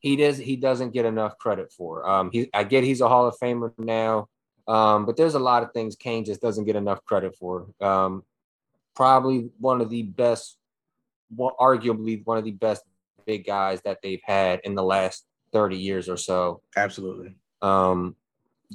[0.00, 2.08] he does he doesn't get enough credit for.
[2.08, 4.28] Um he I get he's a Hall of Famer now.
[4.68, 7.66] Um but there's a lot of things Kane just doesn't get enough credit for.
[7.80, 8.24] Um
[8.94, 10.56] probably one of the best
[11.34, 12.82] well, arguably one of the best
[13.24, 16.60] big guys that they've had in the last 30 years or so.
[16.76, 17.36] Absolutely.
[17.60, 18.16] Um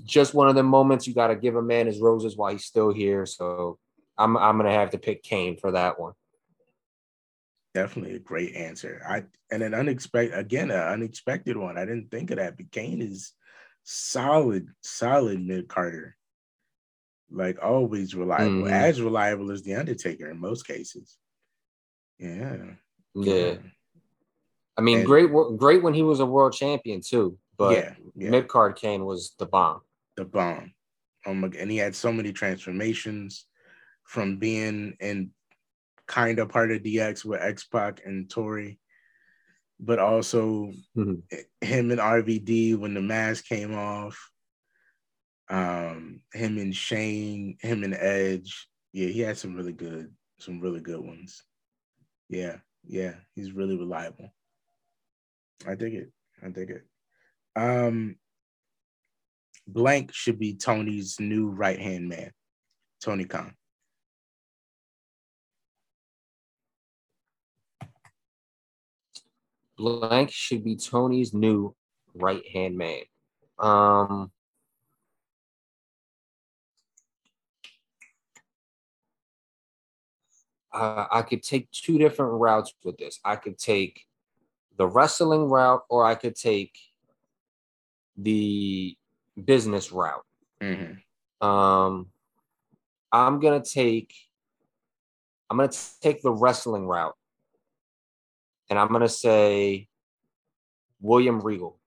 [0.06, 2.66] just one of the moments you got to give a man his roses while he's
[2.66, 3.26] still here.
[3.26, 3.80] So
[4.18, 6.14] I'm I'm going to have to pick Kane for that one.
[7.74, 9.02] Definitely a great answer.
[9.08, 11.78] I and an unexpected again, an unexpected one.
[11.78, 12.58] I didn't think of that.
[12.58, 13.34] But Kane is
[13.90, 16.16] solid, solid mid carder.
[17.32, 18.64] Like always reliable.
[18.68, 18.72] Mhm.
[18.72, 21.18] As reliable as the Undertaker in most cases.
[22.20, 22.76] Yeah.
[23.16, 23.58] Yeah.
[24.78, 27.38] I mean, And- great, great when he was a world champion too.
[27.58, 27.96] But yeah.
[28.16, 28.30] Yeah.
[28.30, 29.82] mid card Kane was the bomb.
[30.16, 30.74] the bomb.
[31.28, 33.46] Oh my, and he had so many transformations
[34.04, 35.32] from being in
[36.08, 38.80] kind of part of DX with X Pac and Tori,
[39.80, 41.24] but also Mhm.
[41.62, 44.32] him and RVD when the mask came off.
[45.50, 48.68] Um, him and Shane, him and Edge.
[48.92, 51.44] Yeah, he had some really good, some really good ones.
[52.30, 54.34] Yeah, yeah, he's really reliable.
[55.66, 56.12] I dig it.
[56.42, 56.88] I dig it.
[57.56, 58.20] Um,
[59.68, 62.32] blank should be Tony's new right hand man,
[63.02, 63.57] Tony Khan.
[69.78, 71.76] Blank should be Tony's new
[72.16, 73.02] right hand man.
[73.60, 74.32] Um,
[80.74, 83.20] uh, I could take two different routes with this.
[83.24, 84.06] I could take
[84.78, 86.78] the wrestling route, or I could take
[88.16, 88.98] the
[89.44, 90.26] business route.
[90.62, 91.02] Mhm.
[91.42, 92.12] Um,
[93.12, 94.14] I'm gonna take.
[95.50, 97.16] I'm gonna take the wrestling route,
[98.70, 99.88] and I'm gonna say
[101.02, 101.80] William Regal.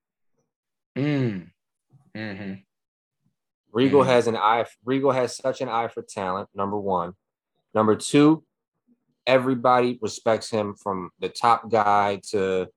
[0.95, 1.51] Mm.
[2.15, 2.63] Mhm.
[3.71, 4.07] Regal Mm.
[4.07, 4.65] has an eye.
[4.83, 6.49] Regal has such an eye for talent.
[6.53, 7.13] Number one.
[7.73, 8.43] Number two,
[9.25, 12.67] everybody respects him from the top guy to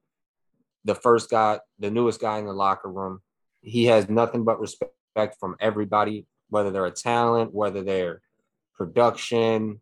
[0.85, 3.21] the first guy, the newest guy in the locker room.
[3.63, 8.21] He has nothing but respect from everybody, whether they're a talent, whether they're
[8.77, 9.81] production,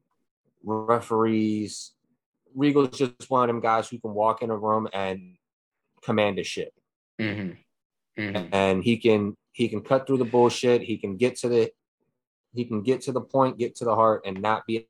[0.62, 1.93] referees.
[2.55, 5.36] Regal's just one of them guys who can walk in a room and
[6.03, 6.72] command a ship
[7.20, 7.59] Mhm.
[8.18, 8.48] Mhm.
[8.53, 10.80] and he can he can cut through the bullshit.
[10.82, 11.72] He can get to the
[12.55, 14.88] he can get to the point, get to the heart, and not be.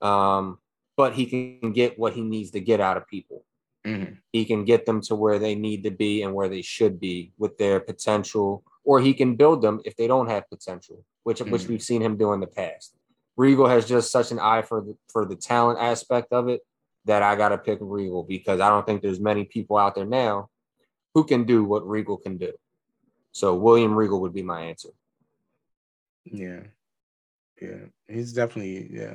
[0.00, 0.58] Um,
[0.96, 3.44] but he can get what he needs to get out of people.
[3.86, 4.18] Mhm.
[4.32, 7.32] He can get them to where they need to be and where they should be
[7.38, 11.62] with their potential, or he can build them if they don't have potential, which which
[11.62, 11.68] Mhm.
[11.68, 12.96] we've seen him do in the past.
[13.38, 16.60] Regal has just such an eye for the, for the talent aspect of it
[17.04, 20.04] that I got to pick Regal because I don't think there's many people out there
[20.04, 20.50] now
[21.14, 22.52] who can do what Regal can do.
[23.30, 24.88] So William Regal would be my answer.
[26.24, 26.62] Yeah.
[27.62, 27.86] Yeah.
[28.08, 29.14] He's definitely yeah.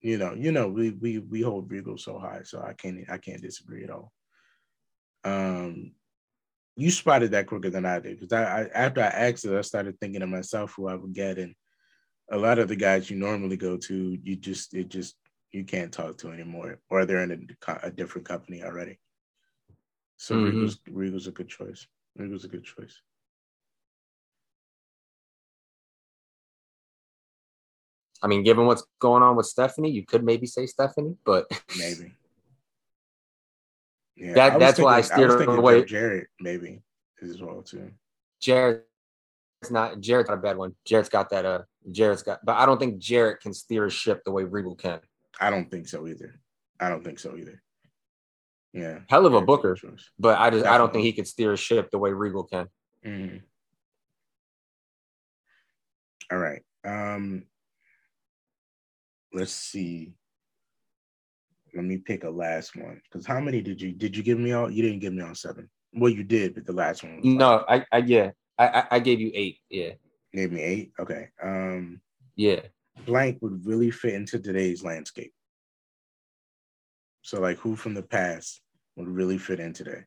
[0.00, 3.18] You know, you know, we we we hold Regal so high, so I can't I
[3.18, 4.12] can't disagree at all.
[5.24, 5.92] Um
[6.74, 9.60] you spotted that quicker than I did because I, I after I asked it, I
[9.60, 11.54] started thinking to myself who I would get, and
[12.32, 15.16] a lot of the guys you normally go to, you just it just
[15.52, 18.98] you can't talk to anymore, or they're in a, a different company already.
[20.16, 20.44] So mm-hmm.
[20.44, 21.86] Regal's, Regal's a good choice.
[22.16, 23.00] Regal's a good choice.
[28.22, 31.46] I mean, given what's going on with Stephanie, you could maybe say Stephanie, but
[31.78, 32.12] maybe.
[34.14, 35.84] Yeah, that, that's thinking, why I steered I away.
[35.84, 36.82] Jarrett, maybe
[37.22, 37.90] as well too.
[38.40, 38.84] Jarrett's
[39.70, 40.74] not Jarrett's not a bad one.
[40.84, 41.46] Jarrett's got that.
[41.46, 44.76] Uh, Jarrett's got, but I don't think Jarrett can steer a ship the way Regal
[44.76, 45.00] can.
[45.40, 46.38] I don't think so either.
[46.80, 47.62] I don't think so either.
[48.72, 49.76] Yeah, hell of a booker,
[50.18, 50.68] but I just Definitely.
[50.68, 52.68] I don't think he could steer a ship the way Regal can.
[53.04, 53.36] Mm-hmm.
[56.32, 56.62] All right.
[56.84, 57.44] Um,
[59.34, 60.14] let's see.
[61.74, 63.00] Let me pick a last one.
[63.04, 64.70] Because how many did you did you give me all?
[64.70, 65.68] You didn't give me all seven.
[65.94, 67.20] Well, you did, but the last one.
[67.22, 69.58] no, I, I yeah, I, I gave you eight.
[69.68, 69.90] Yeah,
[70.32, 70.92] gave me eight.
[70.98, 71.28] Okay.
[71.42, 72.00] Um.
[72.36, 72.60] Yeah.
[73.06, 75.32] Blank would really fit into today's landscape.
[77.22, 78.60] So, like, who from the past
[78.96, 80.04] would really fit in today?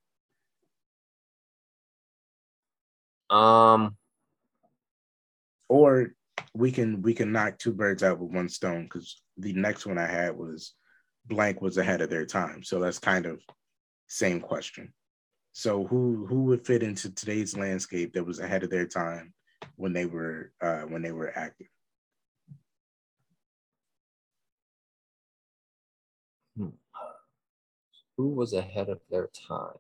[3.30, 3.96] Um.
[5.68, 6.14] Or
[6.54, 9.98] we can we can knock two birds out with one stone because the next one
[9.98, 10.74] I had was
[11.26, 12.64] blank was ahead of their time.
[12.64, 13.42] So that's kind of
[14.08, 14.94] same question.
[15.54, 19.34] So who who would fit into today's landscape that was ahead of their time
[19.76, 21.68] when they were uh, when they were active?
[26.58, 26.70] Hmm.
[28.18, 29.78] Who was ahead of their time?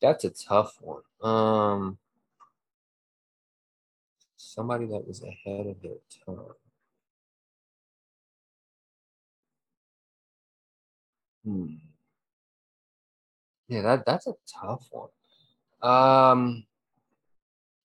[0.00, 1.02] That's a tough one.
[1.22, 1.98] Um,
[4.36, 6.54] somebody that was ahead of their time.
[11.44, 11.93] Hmm.
[13.68, 15.08] Yeah, that that's a tough one.
[15.82, 16.64] Um,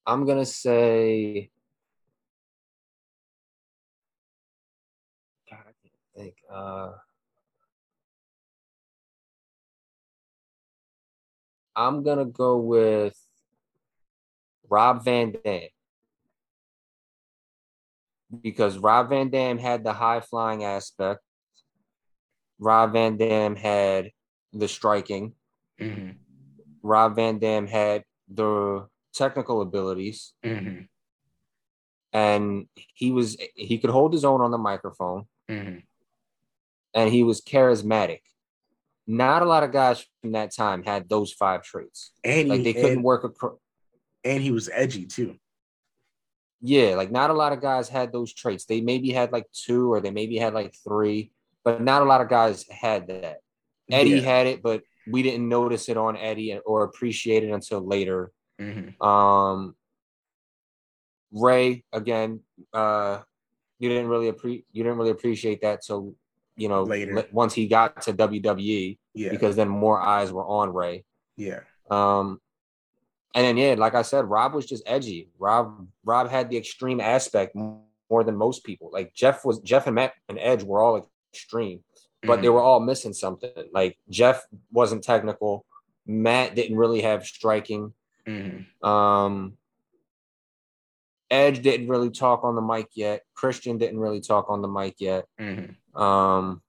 [0.05, 1.51] I'm gonna say.
[5.49, 6.36] God, I can't think.
[6.51, 6.91] Uh,
[11.75, 13.17] I'm gonna go with
[14.69, 15.69] Rob Van Dam
[18.41, 21.21] because Rob Van Dam had the high flying aspect.
[22.59, 24.11] Rob Van Dam had
[24.53, 25.34] the striking.
[25.80, 26.09] Mm-hmm.
[26.84, 30.34] Rob Van Dam had the technical abilities.
[30.43, 30.82] Mm-hmm.
[32.11, 35.25] And he was he could hold his own on the microphone.
[35.49, 35.80] Mm-hmm.
[36.93, 38.21] And he was charismatic.
[39.05, 42.11] Not a lot of guys from that time had those five traits.
[42.23, 43.23] And like they couldn't and, work.
[43.23, 43.59] Acro-
[44.23, 45.36] and he was edgy too.
[46.61, 48.65] Yeah, like not a lot of guys had those traits.
[48.65, 51.32] They maybe had like two, or they maybe had like three,
[51.63, 53.38] but not a lot of guys had that.
[53.89, 54.21] Eddie yeah.
[54.21, 58.32] had it, but we didn't notice it on Eddie or appreciate it until later.
[58.60, 59.02] Mm-hmm.
[59.06, 59.76] Um,
[61.32, 62.41] Rey again,
[62.74, 63.20] uh,
[63.80, 66.16] you didn't really appreciate you didn't really appreciate that till
[66.60, 70.74] you know, later once he got to WWE, yeah, because then more eyes were on
[70.74, 71.06] Rey.
[71.38, 71.62] Yeah.
[71.89, 72.39] Um,
[73.34, 75.30] and then yeah, like I said, Rob was just edgy.
[75.39, 78.89] Rob Rob had the extreme aspect more than most people.
[78.91, 81.80] Like Jeff was Jeff and Matt and Edge were all extreme,
[82.22, 82.41] but mm-hmm.
[82.41, 83.51] they were all missing something.
[83.72, 85.65] Like Jeff wasn't technical.
[86.05, 87.93] Matt didn't really have striking.
[88.28, 88.88] Mm-hmm.
[88.88, 89.53] Um,
[91.32, 93.22] Edge didn't really talk on the mic yet.
[93.36, 95.26] Christian didn't really talk on the mic yet.
[95.39, 96.01] Mm-hmm.
[96.01, 96.61] Um,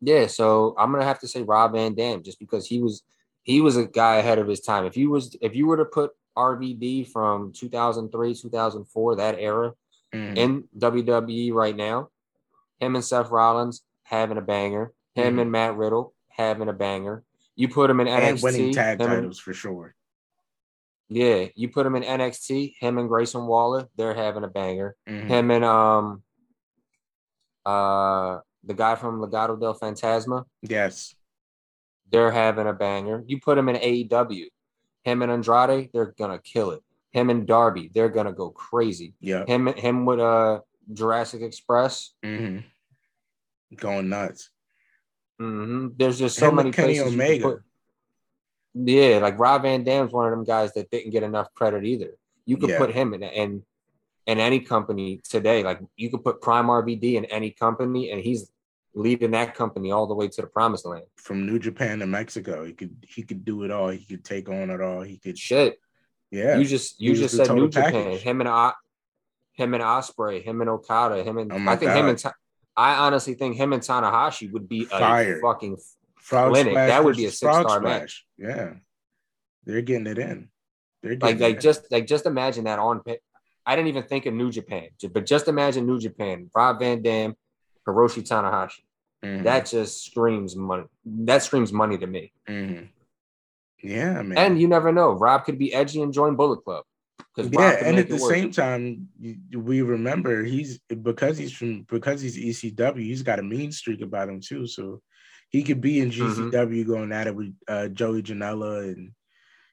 [0.00, 3.02] yeah, so I'm gonna have to say Rob Van Dam just because he was
[3.44, 4.84] he was a guy ahead of his time.
[4.84, 9.72] If you was if you were to put RVD from 2003 2004 that era
[10.12, 10.36] mm-hmm.
[10.36, 12.10] in WWE right now,
[12.82, 15.38] him and Seth Rollins having a banger, him mm-hmm.
[15.38, 17.22] and Matt Riddle having a banger.
[17.54, 19.94] You put him in NXT, and winning tag titles and, for sure.
[21.08, 22.74] Yeah, you put him in NXT.
[22.80, 24.96] Him and Grayson Waller, they're having a banger.
[25.08, 25.28] Mm-hmm.
[25.28, 26.22] Him and um,
[27.64, 30.44] uh, the guy from Legado del Fantasma.
[30.62, 31.14] Yes,
[32.10, 33.22] they're having a banger.
[33.26, 34.46] You put him in AEW.
[35.04, 36.82] Him and Andrade, they're gonna kill it.
[37.12, 39.14] Him and Darby, they're gonna go crazy.
[39.20, 39.44] Yeah.
[39.46, 40.60] Him him with uh
[40.92, 42.12] Jurassic Express.
[42.24, 42.58] Mm-hmm.
[43.76, 44.50] Going nuts.
[45.40, 45.88] Mm-hmm.
[45.96, 47.14] There's just so him many Kenny places.
[47.14, 47.60] Omega.
[48.74, 52.14] Yeah, like Rob Van Dam's one of them guys that didn't get enough credit either.
[52.46, 52.78] You could yeah.
[52.78, 53.62] put him in in
[54.26, 55.62] in any company today.
[55.62, 58.50] Like you could put Prime RVD in any company, and he's
[58.94, 61.04] leading that company all the way to the promised land.
[61.16, 63.88] From New Japan to Mexico, he could he could do it all.
[63.88, 65.02] He could take on it all.
[65.02, 65.78] He could shit.
[66.30, 68.16] Yeah, you just you just said New Japan.
[68.16, 68.72] Him and uh,
[69.52, 71.98] him and Ospreay, him and Okada, him and oh I think God.
[71.98, 72.22] him and
[72.76, 75.38] I honestly think him and Tanahashi would be Fire.
[75.38, 75.76] a fucking
[76.16, 76.74] Frog clinic.
[76.74, 78.24] That would be a six star match.
[78.38, 78.74] Yeah,
[79.64, 80.48] they're getting it in.
[81.02, 81.60] They're Like, getting like there.
[81.60, 83.02] just like just imagine that on.
[83.66, 87.34] I didn't even think of New Japan, but just imagine New Japan, Rob Van Dam,
[87.86, 88.80] Hiroshi Tanahashi.
[89.24, 90.84] Mhm, That just screams money.
[91.04, 92.32] That screams money to me.
[92.48, 92.88] mhm.
[93.82, 94.38] yeah, man.
[94.38, 95.12] And you never know.
[95.12, 96.84] Rob could be edgy and join Bullet Club.
[97.34, 98.30] 'Cause Rob yeah, and at the work.
[98.34, 99.08] same time,
[99.54, 103.02] we remember he's because he's from because he's ECW.
[103.04, 104.66] He's got a mean streak about him too.
[104.66, 105.02] So
[105.48, 106.50] he could be in Mm-hmm.
[106.50, 109.12] GCW going at it with uh, Joey Janela and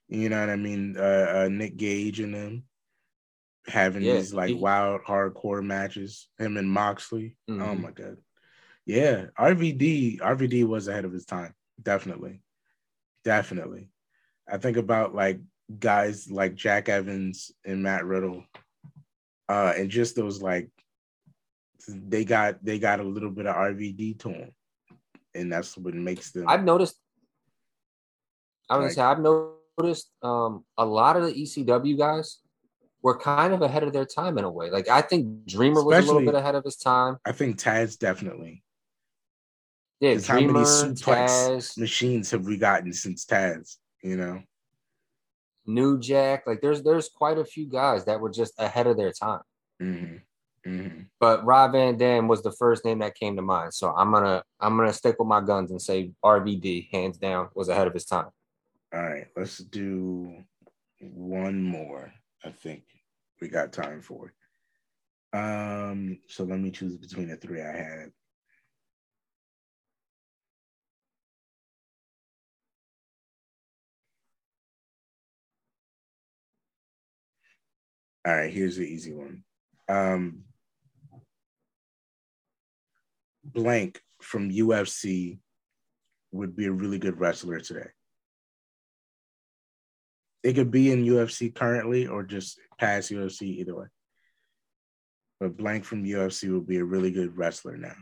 [0.08, 2.64] you know what I mean, uh, uh, Nick Gage and them
[3.68, 6.30] having Yeah, these like he- wild hardcore matches.
[6.40, 7.36] Him and Moxley.
[7.50, 7.82] Oh Mhm.
[7.84, 8.18] my god.
[8.86, 11.54] Yeah, RVD RVD was ahead of his time.
[11.82, 12.42] Definitely,
[13.24, 13.90] definitely.
[14.48, 15.40] I think about like
[15.78, 18.44] guys like Jack Evans and Matt Riddle,
[19.48, 20.70] uh, and just those like
[21.88, 24.52] they got they got a little bit of RVD to them,
[25.36, 26.48] and that's what makes them.
[26.48, 26.96] I've noticed.
[28.70, 29.46] I was Like- gonna say I've
[29.78, 32.40] noticed um, a lot of the ECW guys
[33.02, 34.70] were kind of ahead of their time in a way.
[34.70, 37.18] Like I think Dreamer was a little bit ahead of his time.
[37.26, 38.64] I think Taz definitely.
[40.02, 43.78] Yeah, Because how many suplex Taz, machines have we gotten since Taz?
[44.04, 44.42] You know.
[45.70, 46.44] New Jack.
[46.48, 49.42] Like there's there's quite a few guys that were just ahead of their time.
[49.80, 50.16] hmm
[50.66, 53.74] hmm But Rob Van Dam was the first name that came to mind.
[53.74, 57.70] So I'm gonna I'm gonna stick with my guns and say RVD hands down was
[57.70, 58.30] ahead of his time.
[58.94, 60.44] All right, let's do
[61.00, 62.12] one more.
[62.44, 62.84] I think
[63.40, 64.34] we got time for.
[65.32, 68.12] Um, so let me choose between the three I had.
[78.26, 79.44] All right, here's the easy one.
[79.88, 80.44] Um,
[83.44, 85.40] blank from UFC
[86.32, 87.88] would be a really good wrestler today.
[90.44, 93.88] It could be in UFC currently or just past UFC, either way.
[95.40, 97.96] But blank from UFC would be a really good wrestler now.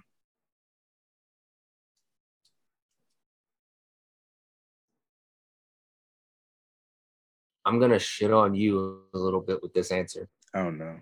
[7.68, 10.30] I'm gonna shit on you a little bit with this answer.
[10.55, 10.99] Oh no.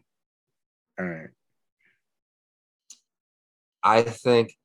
[0.99, 1.29] All right.
[3.83, 4.57] I think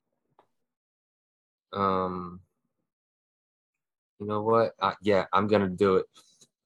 [1.74, 2.40] um
[4.18, 4.72] you know what?
[4.80, 6.06] Uh, yeah, I'm gonna do it.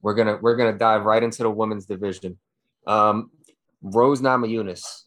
[0.03, 2.39] We're gonna we're gonna dive right into the women's division.
[2.87, 3.33] Um
[3.83, 5.03] Rose Namajunas.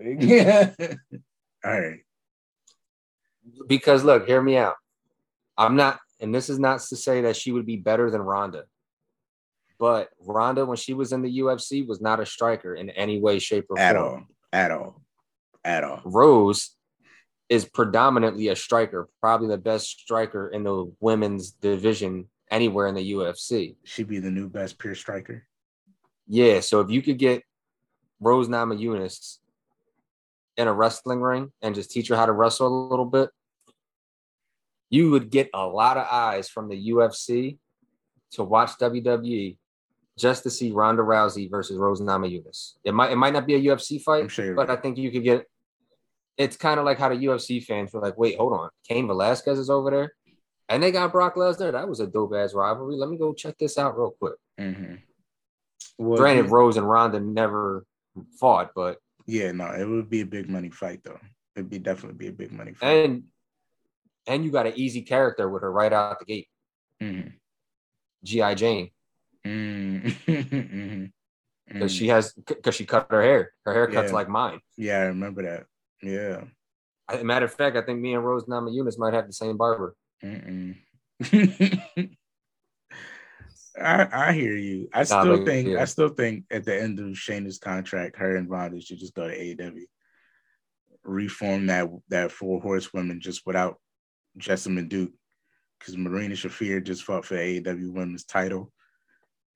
[0.00, 0.70] Yeah.
[1.64, 1.98] All right.
[3.66, 4.76] Because look, hear me out.
[5.58, 8.66] I'm not, and this is not to say that she would be better than Ronda.
[9.80, 13.38] But Ronda, when she was in the UFC, was not a striker in any way,
[13.38, 14.26] shape, or At form.
[14.52, 15.02] At all.
[15.64, 15.82] At all.
[15.82, 16.02] At all.
[16.04, 16.76] Rose
[17.48, 23.12] is predominantly a striker, probably the best striker in the women's division anywhere in the
[23.12, 23.76] UFC.
[23.84, 25.46] She'd be the new best pure striker.
[26.28, 27.42] Yeah, so if you could get
[28.20, 29.38] Rose Namajunas
[30.58, 33.30] in a wrestling ring and just teach her how to wrestle a little bit,
[34.90, 37.56] you would get a lot of eyes from the UFC
[38.32, 39.56] to watch WWE
[40.20, 42.74] just to see Ronda Rousey versus Rose Namajunas.
[42.84, 44.98] It might it might not be a UFC fight, I'm sure you're but I think
[44.98, 45.46] you could get.
[46.36, 49.58] It's kind of like how the UFC fans were like, "Wait, hold on, Cain Velasquez
[49.58, 50.12] is over there,
[50.68, 51.72] and they got Brock Lesnar.
[51.72, 52.96] That was a dope ass rivalry.
[52.96, 55.00] Let me go check this out real quick." Mhm.
[55.98, 57.84] Well, Granted, yeah- Rose and Ronda never
[58.38, 61.18] fought, but yeah, no, it would be a big money fight though.
[61.56, 62.86] It'd be definitely be a big money fight.
[63.04, 63.24] and
[64.26, 66.48] and you got an easy character with her right out the gate,
[67.02, 67.32] Mhm.
[68.22, 68.90] GI Jane,
[69.46, 70.26] Mhm.
[71.66, 73.52] because she has because she cut her hair.
[73.64, 74.14] Her haircut's Yeah.
[74.14, 74.60] like mine.
[74.76, 75.66] Yeah, I remember that.
[76.02, 76.44] Yeah.
[77.22, 79.96] Matter of fact, I think me and Rose Namajunas might have the same barber.
[80.22, 80.76] I
[84.12, 84.88] I hear you.
[84.92, 85.82] I still but, think yeah.
[85.82, 89.28] I still think at the end of Shayna's contract, her and Ronda should just go
[89.28, 89.84] to AEW,
[91.04, 93.80] reform that that four horsewomen just without
[94.38, 95.12] Jessamyn Duke,
[95.78, 98.72] because Marina Shafir just fought for AEW Women's title,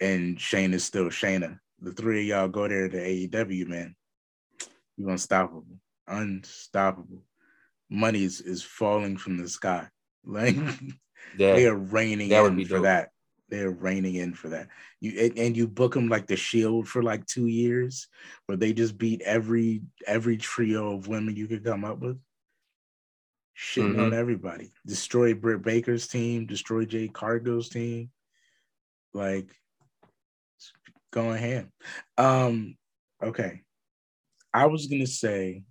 [0.00, 1.58] and Shayna's still Shayna.
[1.80, 3.94] The three of y'all go there to AEW, man.
[4.96, 5.66] You're unstoppable,
[6.06, 7.22] unstoppable.
[7.90, 9.88] Money is, is falling from the sky.
[10.26, 10.56] Like
[11.36, 12.84] Yeah, they are raining that would in be for dope.
[12.84, 13.10] that.
[13.50, 14.68] They're raining in for that.
[15.02, 18.08] You and, and you book them like the Shield for like two years,
[18.46, 22.18] where they just beat every every trio of women you could come up with.
[23.54, 24.14] Shitting on Mhm.
[24.14, 24.72] everybody.
[24.86, 26.46] Destroy Britt Baker's team.
[26.46, 28.10] Destroy Jade Cargill's team.
[29.12, 29.50] Like
[31.14, 31.72] going ham.
[32.18, 32.76] Um.
[33.22, 33.62] Okay.
[34.52, 35.62] I was gonna say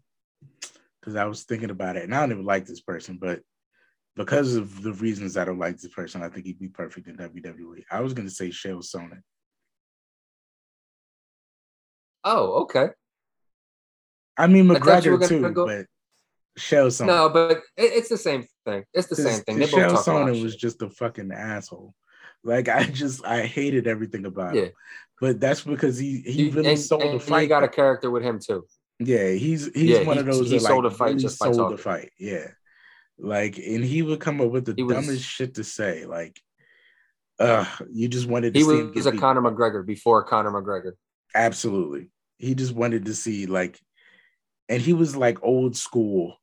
[1.00, 3.42] because I was thinking about it, and I don't even like this person, but
[4.16, 7.18] because of the reasons I don't like this person, I think he'd be perfect in
[7.18, 7.84] WWE.
[7.92, 9.22] I was gonna say Chael Sonnen.
[12.24, 12.90] Oh, okay.
[14.38, 15.66] I mean McGregor too, go...
[15.66, 15.86] but
[16.58, 17.08] Chael Sonnen.
[17.08, 18.86] No, but it, it's the same thing.
[18.94, 19.60] It's the same thing.
[19.60, 21.94] They Chael Sonnen was just a fucking asshole.
[22.44, 24.64] Like I just I hated everything about yeah.
[24.64, 24.72] him.
[25.22, 27.44] But that's because he he really and, sold and the fight.
[27.44, 28.66] You got a character with him too.
[29.00, 31.22] Yeah, he's he's yeah, one he, of those he that sold like, a fight really
[31.22, 32.12] just sold the fight.
[32.20, 32.48] Yeah.
[33.20, 36.06] Like, and he would come up with the he dumbest was, shit to say.
[36.06, 36.42] Like,
[37.40, 40.94] uh, you just wanted to he see was, was a Conor McGregor before Conor McGregor.
[41.36, 42.10] Absolutely.
[42.38, 43.80] He just wanted to see like
[44.70, 46.38] and he was like old school,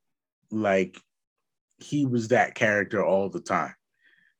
[0.50, 1.00] like
[1.78, 3.74] he was that character all the time.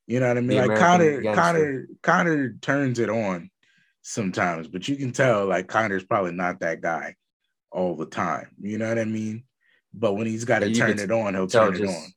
[0.06, 0.60] You know what I mean?
[0.60, 3.50] The like Conor, Conor, Conor turns it on
[4.02, 7.14] sometimes, but you can tell like Conor's probably not that guy
[7.70, 8.48] all the time.
[8.60, 9.44] You know what I mean?
[9.92, 12.12] But when he's got to turn it on, he'll turn just, it on.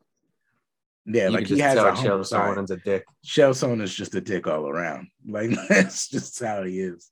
[1.06, 3.04] Yeah, like he has a Chael Sonnen's a dick.
[3.26, 5.08] Chael Sonnen's just a dick all around.
[5.26, 7.10] Like that's just how he is.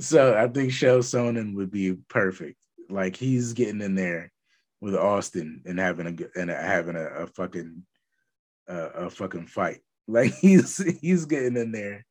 [0.00, 2.56] So I think Chael Sonnen would be perfect.
[2.88, 4.32] Like he's getting in there
[4.80, 7.82] with Austin and having a and having a, a fucking
[8.68, 9.80] uh, a fucking fight.
[10.06, 12.04] Like he's he's getting in there.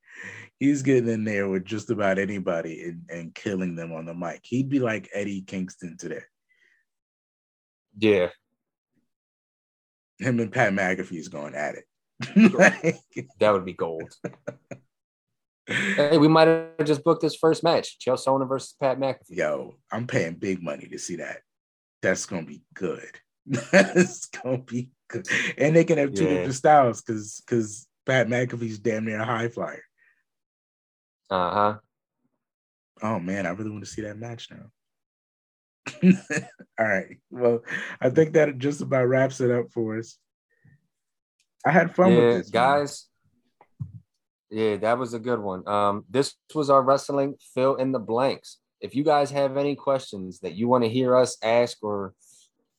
[0.64, 4.40] He's getting in there with just about anybody and, and killing them on the mic.
[4.44, 6.22] He'd be like Eddie Kingston today.
[7.98, 8.30] Yeah.
[10.20, 12.54] Him and Pat McAfee's going at it.
[12.54, 12.96] like,
[13.42, 14.10] that would be gold.
[15.68, 19.32] hey, we might have just booked this first match, Chael Sonnen versus Pat McAfee.
[19.32, 21.42] Yo, I'm paying big money to see that.
[22.02, 23.20] That's gonna be good.
[23.46, 26.30] That's gonna be good, and they can have two yeah.
[26.30, 29.84] different styles because because Pat McAfee's damn near a high flyer.
[31.30, 31.78] Uh huh.
[33.02, 34.72] Oh man, I really want to see that match now.
[36.80, 37.18] All right.
[37.30, 37.64] Well,
[38.00, 40.18] I think that just about wraps it up for us.
[41.66, 43.08] I had fun yeah, with this, guys.
[44.50, 45.68] Yeah, that was a good one.
[45.68, 48.60] Um, this was our wrestling fill in the blanks.
[48.82, 52.14] If you guys have any questions that you want to hear us ask or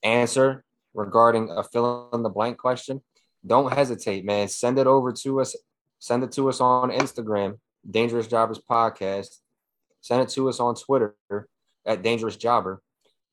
[0.02, 3.02] answer regarding a fill in the blank question,
[3.46, 4.48] don't hesitate, man.
[4.48, 5.56] Send it over to us.
[5.98, 7.58] Send it to us on Instagram,
[7.88, 9.38] Dangerous Jobbers Podcast.
[10.00, 11.14] Send it to us on Twitter
[11.86, 12.82] at Dangerous Jobber.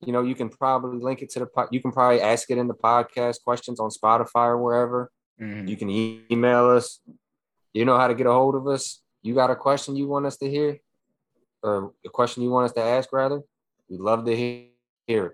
[0.04, 1.68] You know, you can probably link it to the.
[1.70, 5.10] You can probably ask it in the podcast questions on Spotify or wherever.
[5.40, 5.68] Mm-hmm.
[5.68, 7.00] You can e- email us
[7.72, 9.00] you know how to get a hold of us.
[9.22, 10.78] You got a question you want us to hear,
[11.62, 13.40] or a question you want us to ask, rather.
[13.88, 14.68] We'd love to hear
[15.06, 15.32] it.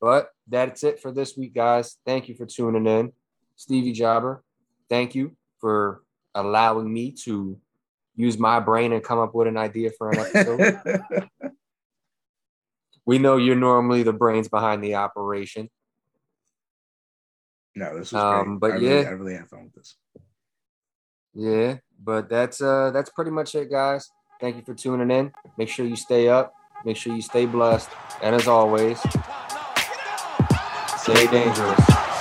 [0.00, 1.96] But that's it for this week, guys.
[2.04, 3.12] Thank you for tuning in.
[3.56, 4.42] Stevie Jobber,
[4.88, 6.02] thank you for
[6.34, 7.58] allowing me to
[8.14, 10.80] use my brain and come up with an idea for an episode.
[13.06, 15.68] we know you're normally the brains behind the operation.
[17.74, 18.60] No, this was um, great.
[18.60, 19.96] But I yeah, really, I really have fun with this.
[21.34, 24.10] Yeah, but that's uh that's pretty much it, guys.
[24.40, 25.32] Thank you for tuning in.
[25.56, 26.52] Make sure you stay up.
[26.84, 27.88] Make sure you stay blessed.
[28.22, 28.98] And as always,
[30.98, 32.11] stay dangerous.